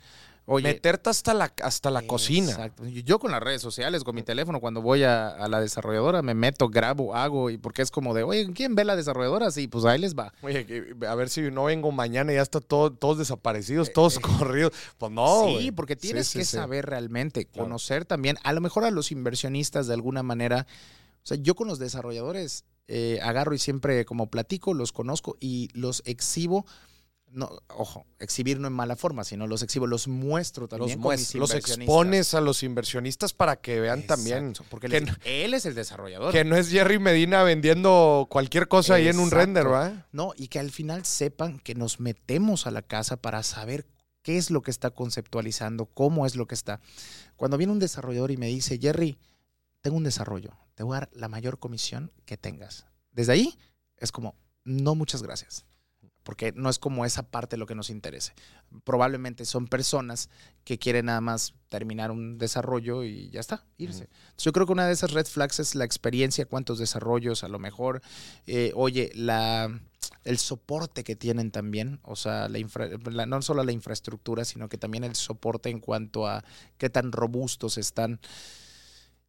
[0.50, 2.50] Oye, Meterte hasta la, hasta la cocina.
[2.52, 2.86] Exacto.
[2.86, 6.32] Yo con las redes sociales, con mi teléfono, cuando voy a, a la desarrolladora, me
[6.34, 9.50] meto, grabo, hago, y porque es como de, oye, ¿quién ve la desarrolladora?
[9.50, 10.32] Sí, pues ahí les va.
[10.40, 14.18] Oye, que- a ver si no vengo mañana y ya está todo, todos desaparecidos, todos
[14.18, 14.72] corridos.
[14.96, 15.44] Pues no.
[15.58, 16.56] sí, porque tienes Sí, sí, que sí.
[16.56, 17.64] saber realmente, Claro.
[17.66, 20.66] conocer también, a lo mejor a los inversionistas de alguna manera.
[21.22, 25.68] O sea, yo con los desarrolladores eh, agarro y siempre como platico, los conozco y
[25.74, 26.64] los exhibo.
[27.30, 30.98] No, ojo, exhibir no en mala forma, sino los exhibo, los muestro Los, también.
[31.00, 34.96] con mis muest- los expones a los inversionistas para que vean también porque que
[35.44, 36.32] él, es el desarrollador.
[36.32, 40.06] que no es Jerry Medina vendiendo cualquier cosa ahí en un render, ¿va?
[40.10, 43.86] No, y que al final sepan que nos metemos a la casa para saber
[44.22, 46.80] qué es lo que está conceptualizando, cómo es lo que está.
[47.36, 49.18] Cuando viene un desarrollador y me dice, Jerry,
[49.82, 52.86] tengo un desarrollo, te voy a dar la mayor comisión que tengas.
[53.12, 53.58] Desde ahí
[53.98, 55.66] es como, no, muchas gracias.
[56.28, 58.34] Porque no es como esa parte lo que nos interese.
[58.84, 60.28] Probablemente son personas
[60.62, 64.02] que quieren nada más terminar un desarrollo y ya está, irse.
[64.02, 67.48] Entonces, yo creo que una de esas red flags es la experiencia, cuántos desarrollos, a
[67.48, 68.02] lo mejor,
[68.46, 69.80] eh, oye, la,
[70.24, 74.68] el soporte que tienen también, o sea, la infra- la- no solo la infraestructura, sino
[74.68, 76.44] que también el soporte en cuanto a
[76.76, 78.20] qué tan robustos están.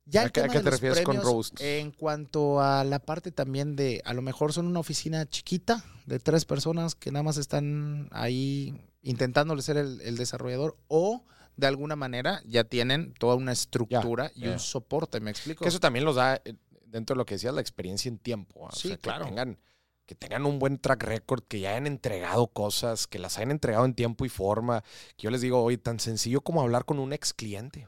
[0.09, 1.61] Ya ¿A el qué- a tema qué de te los refieres con robustos?
[1.61, 6.19] En cuanto a la parte también de, a lo mejor son una oficina chiquita de
[6.19, 11.23] tres personas que nada más están ahí intentándole ser el, el desarrollador o
[11.57, 15.63] de alguna manera ya tienen toda una estructura y un soporte, ¿me explico?
[15.63, 16.55] Que eso también los da, eh,
[16.85, 18.61] dentro de lo que decías, la experiencia en tiempo.
[18.61, 18.67] ¿va?
[18.69, 19.25] O Sí, sea, claro.
[19.25, 19.57] Que tengan,
[20.05, 23.85] que tengan un buen track record, que ya hayan entregado cosas, que las hayan entregado
[23.85, 24.83] en tiempo y forma.
[25.17, 27.87] Que yo les digo, oye, tan sencillo como hablar con un ex cliente.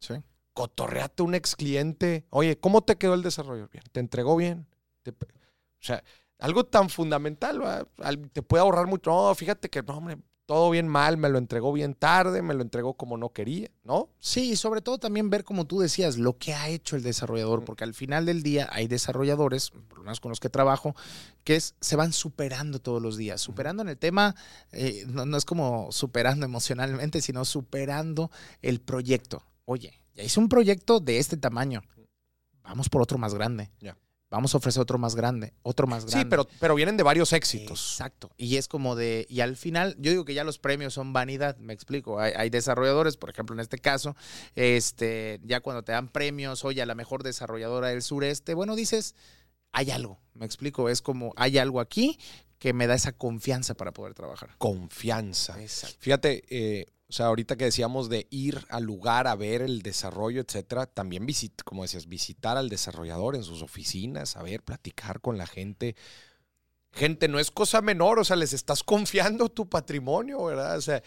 [0.00, 0.14] Sí.
[0.60, 2.26] Cotorreate un ex cliente.
[2.28, 3.68] Oye, ¿cómo te quedó el desarrollo?
[3.72, 3.82] Bien.
[3.92, 4.66] ¿Te entregó bien?
[5.02, 5.16] Te- o
[5.80, 6.04] sea,
[6.38, 7.86] algo tan fundamental.
[7.96, 9.10] Al- te puede ahorrar mucho.
[9.10, 12.60] No, fíjate que, no, hombre, todo bien mal, me lo entregó bien tarde, me lo
[12.60, 14.10] entregó como no quería, ¿no?
[14.18, 17.64] Sí, y sobre todo también ver, como tú decías, lo que ha hecho el desarrollador,
[17.64, 20.94] porque al final del día hay desarrolladores, por lo menos con los que trabajo,
[21.44, 24.34] que es, se van superando todos los días, superando en el tema,
[24.72, 28.30] eh, no, no es como superando emocionalmente, sino superando
[28.60, 29.42] el proyecto.
[29.64, 31.82] Oye, ya hice un proyecto de este tamaño,
[32.62, 33.70] vamos por otro más grande.
[33.80, 33.96] Ya.
[34.30, 36.22] Vamos a ofrecer otro más grande, otro más grande.
[36.22, 37.94] Sí, pero, pero vienen de varios éxitos.
[37.94, 38.30] Exacto.
[38.36, 41.56] Y es como de, y al final, yo digo que ya los premios son vanidad,
[41.56, 42.20] me explico.
[42.20, 44.14] Hay, hay desarrolladores, por ejemplo, en este caso,
[44.54, 49.16] este, ya cuando te dan premios, oye, a la mejor desarrolladora del sureste, bueno, dices,
[49.72, 50.88] hay algo, me explico.
[50.88, 52.16] Es como, hay algo aquí
[52.60, 54.54] que me da esa confianza para poder trabajar.
[54.58, 55.60] Confianza.
[55.60, 55.96] Exacto.
[55.98, 60.40] Fíjate, eh, o sea, ahorita que decíamos de ir al lugar a ver el desarrollo,
[60.40, 65.36] etcétera, también visit, como decías, visitar al desarrollador en sus oficinas, a ver, platicar con
[65.36, 65.96] la gente.
[66.92, 70.78] Gente, no es cosa menor, o sea, les estás confiando tu patrimonio, ¿verdad?
[70.78, 71.02] O sea,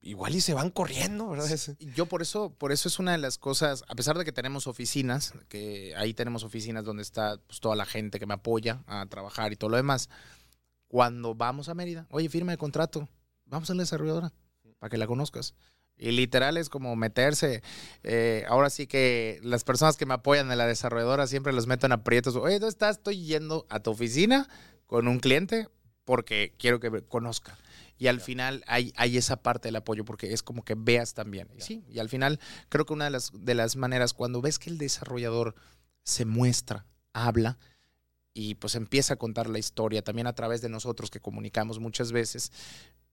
[0.00, 1.48] igual y se van corriendo, ¿verdad?
[1.96, 4.68] Yo por eso, por eso es una de las cosas, a pesar de que tenemos
[4.68, 9.06] oficinas, que ahí tenemos oficinas donde está pues, toda la gente que me apoya a
[9.06, 10.08] trabajar y todo lo demás,
[10.86, 13.08] cuando vamos a Mérida, oye, firma de contrato,
[13.54, 14.32] vamos a la desarrolladora
[14.78, 15.54] para que la conozcas.
[15.96, 17.62] Y literal es como meterse.
[18.02, 21.86] eh, ahora sí que las personas que me apoyan en la desarrolladora siempre los meto
[21.86, 22.36] en aprietos.
[22.36, 22.96] Oye, ¿dónde estás?
[22.96, 24.48] Estoy yendo a tu oficina
[24.86, 25.68] con un cliente
[26.04, 27.56] porque quiero que me conozca.
[27.96, 31.48] Y al final hay, hay esa parte del apoyo porque es como que veas también.
[31.58, 34.68] Sí, y al final creo que una de las, de las maneras, cuando ves que
[34.70, 35.54] el desarrollador
[36.02, 37.56] se muestra, habla
[38.34, 42.10] y pues empieza a contar la historia también a través de nosotros que comunicamos muchas
[42.10, 42.50] veces,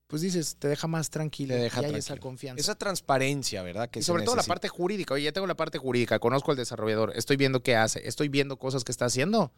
[0.06, 2.60] pues dices, te deja más tranquilo, Te deja y hay esa confianza.
[2.60, 3.88] Esa transparencia, ¿verdad?
[3.88, 5.14] Que Y sobre todo la parte jurídica.
[5.14, 8.58] Oye, ya tengo la parte jurídica, conozco al desarrollador, estoy viendo qué hace, estoy viendo
[8.58, 9.52] cosas que está haciendo.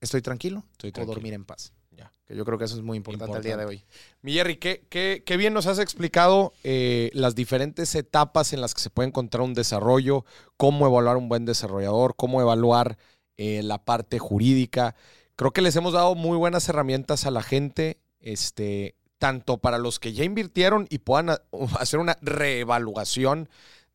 [0.00, 1.14] Estoy tranquilo, Estoy puedo tranquilo.
[1.14, 1.72] dormir en paz.
[1.90, 2.10] Ya.
[2.26, 3.84] Que yo creo que eso es muy importante, al día de hoy.
[4.22, 8.72] Mi Jerry, qué, qué- qué bien nos has explicado eh, las diferentes etapas en las
[8.72, 10.24] que se puede encontrar un desarrollo,
[10.56, 12.96] cómo evaluar un buen desarrollador, cómo evaluar
[13.36, 14.94] eh, la parte jurídica.
[15.36, 20.00] Creo que les hemos dado muy buenas herramientas a la gente, este, tanto para los
[20.00, 21.36] que ya invirtieron y puedan
[21.78, 23.48] hacer una reevaluación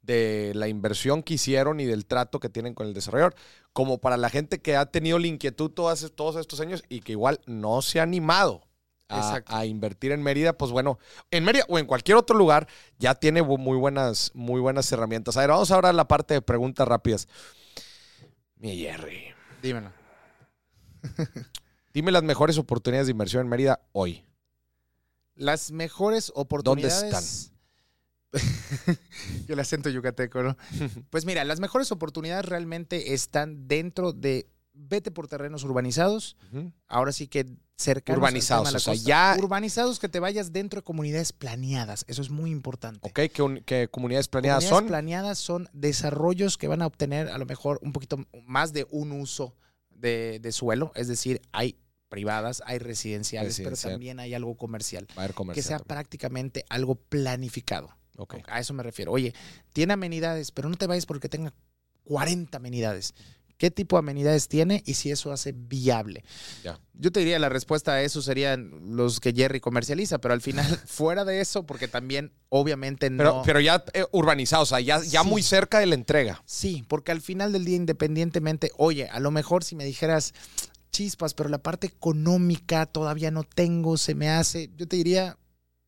[0.03, 3.35] de la inversión que hicieron y del trato que tienen con el desarrollador,
[3.73, 7.13] como para la gente que ha tenido la inquietud todas- todos estos años y que
[7.13, 8.61] igual no se ha animado
[9.09, 10.99] a, invertir en Mérida, pues bueno,
[11.31, 12.67] en Mérida o en cualquier otro lugar
[12.99, 15.37] ya tiene muy buenas, muy buenas herramientas.
[15.37, 17.27] A ver, vamos ahora a la parte de preguntas rápidas.
[18.57, 19.91] Mi Jerry, Dímelo.
[21.93, 24.23] dime las mejores oportunidades de inversión en Mérida hoy.
[25.35, 27.51] Las mejores oportunidades.
[29.47, 30.57] Yo el acento yucateco, ¿no?
[31.09, 36.35] Pues mira, las mejores oportunidades realmente están dentro de vete por terrenos urbanizados.
[36.87, 37.45] Ahora sí que
[37.77, 42.03] cercanos al Urbanizados, o sea, ya- urbanizados que te vayas dentro de comunidades planeadas.
[42.09, 42.99] Eso es muy importante.
[43.01, 44.87] Ok, ¿qué, un- qué comunidades planeadas Comunidades son?
[44.87, 49.13] planeadas son desarrollos que van a obtener a lo mejor un poquito más de un
[49.13, 49.55] uso
[49.89, 50.91] de, de suelo.
[50.95, 51.77] Es decir, hay
[52.09, 53.79] privadas, hay residenciales, Residencial.
[53.81, 55.07] pero también hay algo comercial.
[55.11, 55.87] Va a haber Que comercial sea también.
[55.87, 57.89] prácticamente algo planificado.
[58.47, 59.11] A eso me refiero.
[59.11, 59.33] Oye,
[59.73, 61.53] tiene amenidades, pero no te vayas porque tenga
[62.05, 63.13] 40 amenidades.
[63.57, 66.25] ¿Qué tipo de amenidades tiene y si eso hace viable?
[66.93, 70.65] Yo te diría la respuesta a eso serían los que Jerry comercializa, pero al final,
[70.87, 73.17] fuera de eso, porque también obviamente no.
[73.17, 75.27] Pero, pero ya eh, urbanizados, o sea, ya, ya Sí.
[75.29, 76.43] muy cerca de la entrega.
[76.45, 80.33] Sí, porque al final del día, independientemente, oye, a lo mejor si me dijeras
[80.95, 85.37] chispas, pero la parte económica todavía no tengo, se me hace, yo te diría,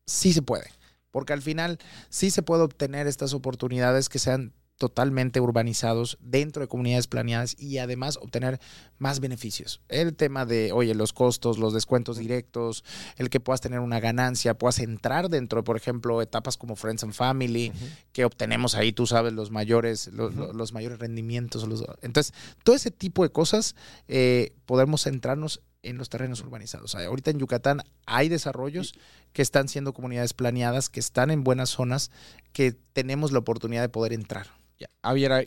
[0.06, 0.70] sí se puede,
[1.10, 1.78] porque al final
[2.10, 7.78] sí se puede obtener estas oportunidades que sean totalmente urbanizados dentro de comunidades planeadas y
[7.78, 8.60] además obtener
[8.98, 9.80] más beneficios.
[9.88, 12.84] El tema de, oye, los costos, los descuentos directos,
[13.16, 17.02] el que puedas tener una ganancia, puedas entrar dentro de, por ejemplo, etapas como Friends
[17.02, 17.72] and Family,
[18.12, 21.66] que obtenemos ahí, tú sabes, los mayores, los, los mayores rendimientos.
[21.68, 22.32] los- entonces,
[22.64, 23.74] todo ese tipo de cosas
[24.06, 26.94] eh, podemos centrarnos en los terrenos urbanizados.
[26.94, 28.94] O sea, ahorita en Yucatán hay desarrollos
[29.32, 32.10] que están siendo comunidades planeadas, que están en buenas zonas,
[32.52, 34.57] que tenemos la oportunidad de poder entrar.
[34.78, 34.88] Ya.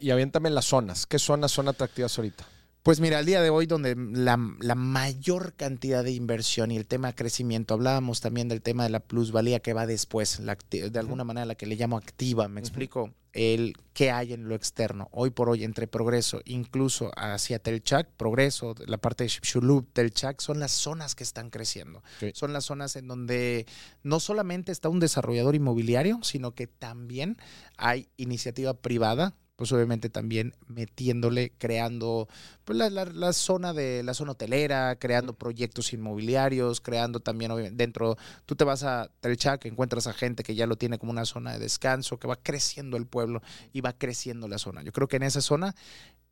[0.01, 1.05] Y aviéntame las zonas.
[1.05, 2.45] ¿Qué zonas son atractivas ahorita?
[2.83, 6.87] Pues mira, al día de hoy, donde la, la mayor cantidad de inversión y el
[6.87, 10.99] tema de crecimiento, hablábamos también del tema de la plusvalía que va después, la de
[10.99, 15.09] alguna manera la que le llamo activa, me explico, el qué hay en lo externo.
[15.11, 20.59] Hoy por hoy, entre Progreso, incluso hacia Telchac, Progreso, la parte de Xulub, Telchac, son
[20.59, 22.03] las zonas que están creciendo.
[22.19, 22.31] Sí.
[22.33, 23.67] Son las zonas en donde
[24.01, 27.37] no solamente está un desarrollador inmobiliario, sino que también
[27.77, 32.27] hay iniciativa privada pues obviamente también metiéndole, creando
[32.63, 38.55] pues, la, la- zona de la zona hotelera, creando proyectos inmobiliarios, creando también dentro, tú
[38.55, 41.59] te vas a Telchac, encuentras a gente que ya lo tiene como una zona de
[41.59, 44.81] descanso, que va creciendo el pueblo y va creciendo la zona.
[44.81, 45.75] Yo creo que en esa zona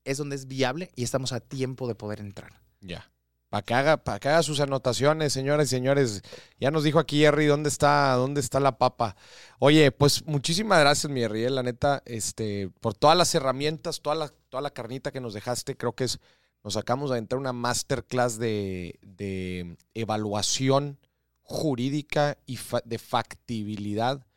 [0.06, 2.60] es donde es viable y estamos a tiempo de poder entrar.
[2.82, 3.12] Ya.
[3.50, 6.22] Para que, haga, pa' que haga sus anotaciones, señoras y señores.
[6.60, 9.16] Ya nos dijo aquí Jerry dónde está, dónde está la papa.
[9.58, 14.16] Oye, pues muchísimas gracias, mi Jerry, eh, la neta, este, por todas las herramientas, toda
[14.16, 15.76] la, toda la carnita que nos dejaste.
[15.76, 16.20] Creo que es,
[16.64, 21.00] nos sacamos de entrar una masterclass de, de evaluación
[21.42, 24.28] jurídica y de factibilidad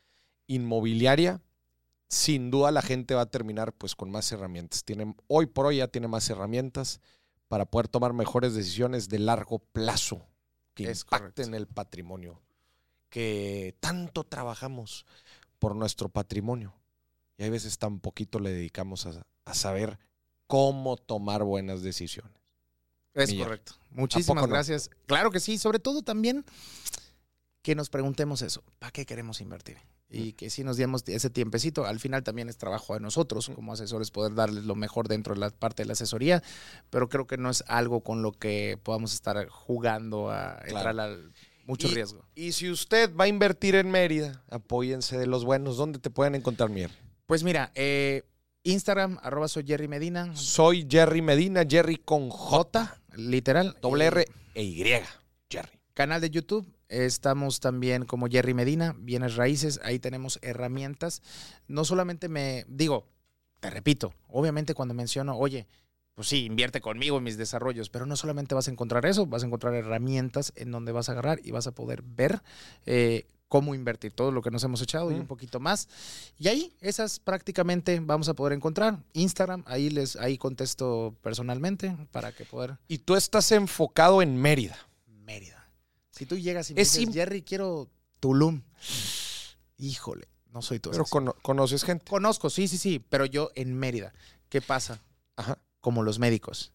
[0.47, 1.43] inmobiliaria.
[2.09, 4.85] Sin duda la gente va a terminar pues con más herramientas.
[4.85, 7.01] Tiene, hoy por hoy ya tiene más herramientas
[7.53, 10.25] para poder tomar mejores decisiones de largo plazo
[10.73, 11.57] que Es impacten correcto.
[11.59, 12.41] el patrimonio,
[13.11, 15.05] que tanto trabajamos
[15.59, 16.73] por nuestro patrimonio.
[17.37, 19.99] Y hay veces tan poquito le dedicamos a, a saber
[20.47, 22.33] cómo tomar buenas decisiones.
[23.13, 23.75] Es correcto.
[23.91, 24.49] ¿A Muchísimas no?
[24.49, 24.89] gracias.
[25.05, 26.47] Claro que sí, sobre todo también
[27.61, 29.77] que nos preguntemos eso, ¿para qué queremos invertir?
[30.13, 33.73] Y que si nos demos ese tiempecito, al final también es trabajo de nosotros como
[33.73, 36.43] asesores poder darles lo mejor dentro de la parte de la asesoría,
[36.91, 41.33] pero creo que no es algo con lo que podamos estar jugando a entrar al...
[41.67, 42.25] mucho Y- riesgo.
[42.35, 45.77] Y si usted va a invertir en Mérida, apóyense de los buenos.
[45.77, 46.91] ¿Dónde te pueden encontrar, Mier?
[47.27, 48.23] Pues mira, eh,
[48.65, 53.77] Instagram, arroba soy Jerry Medina, Soy Jerry Medina, Jerry con J, literal.
[53.81, 54.25] doble R
[54.55, 54.85] e Y.
[55.51, 55.69] Jerry.
[55.95, 56.67] Canal de YouTube.
[56.93, 59.81] Estamos también como Jerry Medina, Bienes Raíces.
[59.83, 61.23] Ahí tenemos herramientas.
[61.67, 63.09] No solamente me digo,
[63.61, 65.67] te repito, obviamente cuando menciono, oye,
[66.15, 69.43] pues sí, invierte conmigo en mis desarrollos, pero no solamente vas a encontrar eso, vas
[69.43, 72.43] a encontrar herramientas en donde vas a agarrar y vas a poder ver
[72.85, 75.89] eh, cómo invertir todo lo que nos hemos echado y un poquito más.
[76.39, 78.99] Y ahí, esas prácticamente vamos a poder encontrar.
[79.15, 82.77] Instagram, ahí les, ahí contesto personalmente para que poder.
[82.87, 84.77] Y tú estás enfocado en Mérida.
[85.07, 85.62] Mérida.
[86.23, 87.91] Si tú llegas y me Es dices, Jerry, quiero
[88.21, 88.63] Tulum.
[89.77, 92.05] Híjole, no soy tu Pero cono- conoces gente.
[92.09, 94.13] Conozco, sí, sí, sí, pero yo en Mérida.
[94.49, 95.01] ¿Qué pasa?
[95.35, 95.59] Ajá.
[95.81, 96.71] Como los médicos.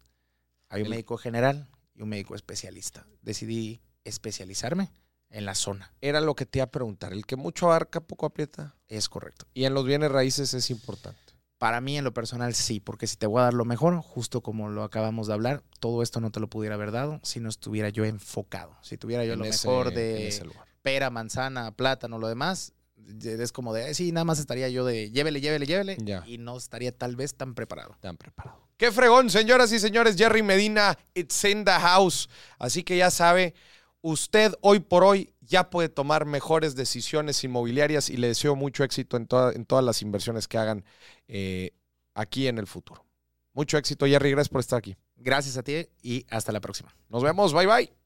[0.67, 3.07] Hay un El- médico general y un médico especialista.
[3.21, 4.91] Decidí especializarme
[5.29, 5.93] en la zona.
[6.01, 7.13] Era lo que te iba a preguntar.
[7.13, 8.75] El que mucho abarca, poco aprieta.
[8.89, 9.45] Es correcto.
[9.53, 11.21] Y en los bienes raíces es importante.
[11.57, 14.41] Para mí, en lo personal, sí, porque si te voy a dar lo mejor, justo
[14.41, 17.49] como lo acabamos de hablar, todo esto no te lo pudiera haber dado si no
[17.49, 18.77] estuviera yo enfocado.
[18.83, 20.45] Si tuviera yo En lo ese- mejor de
[20.83, 22.73] pera, manzana, plátano, lo demás,
[23.23, 26.23] es como de, "Eh, sí, nada más estaría yo de llévele, llévele, llévele, Ya.
[26.27, 27.93] y no estaría tal vez tan preparado.
[27.93, 28.61] Están preparados.
[28.77, 30.15] Qué fregón, señoras y señores.
[30.15, 32.29] Jerry Medina, it's in the house.
[32.59, 33.55] Así que ya sabe,
[34.01, 39.17] usted hoy por hoy ya puede tomar mejores decisiones inmobiliarias y le deseo mucho éxito
[39.17, 40.85] en, en todas las inversiones que hagan
[41.27, 41.71] eh,
[42.13, 43.05] aquí en el futuro.
[43.53, 44.31] Mucho éxito, Jerry.
[44.31, 44.95] Gracias por estar aquí.
[45.15, 46.95] Gracias a ti y hasta la próxima.
[47.09, 47.53] Nos vemos.
[47.53, 47.96] Bye, bye.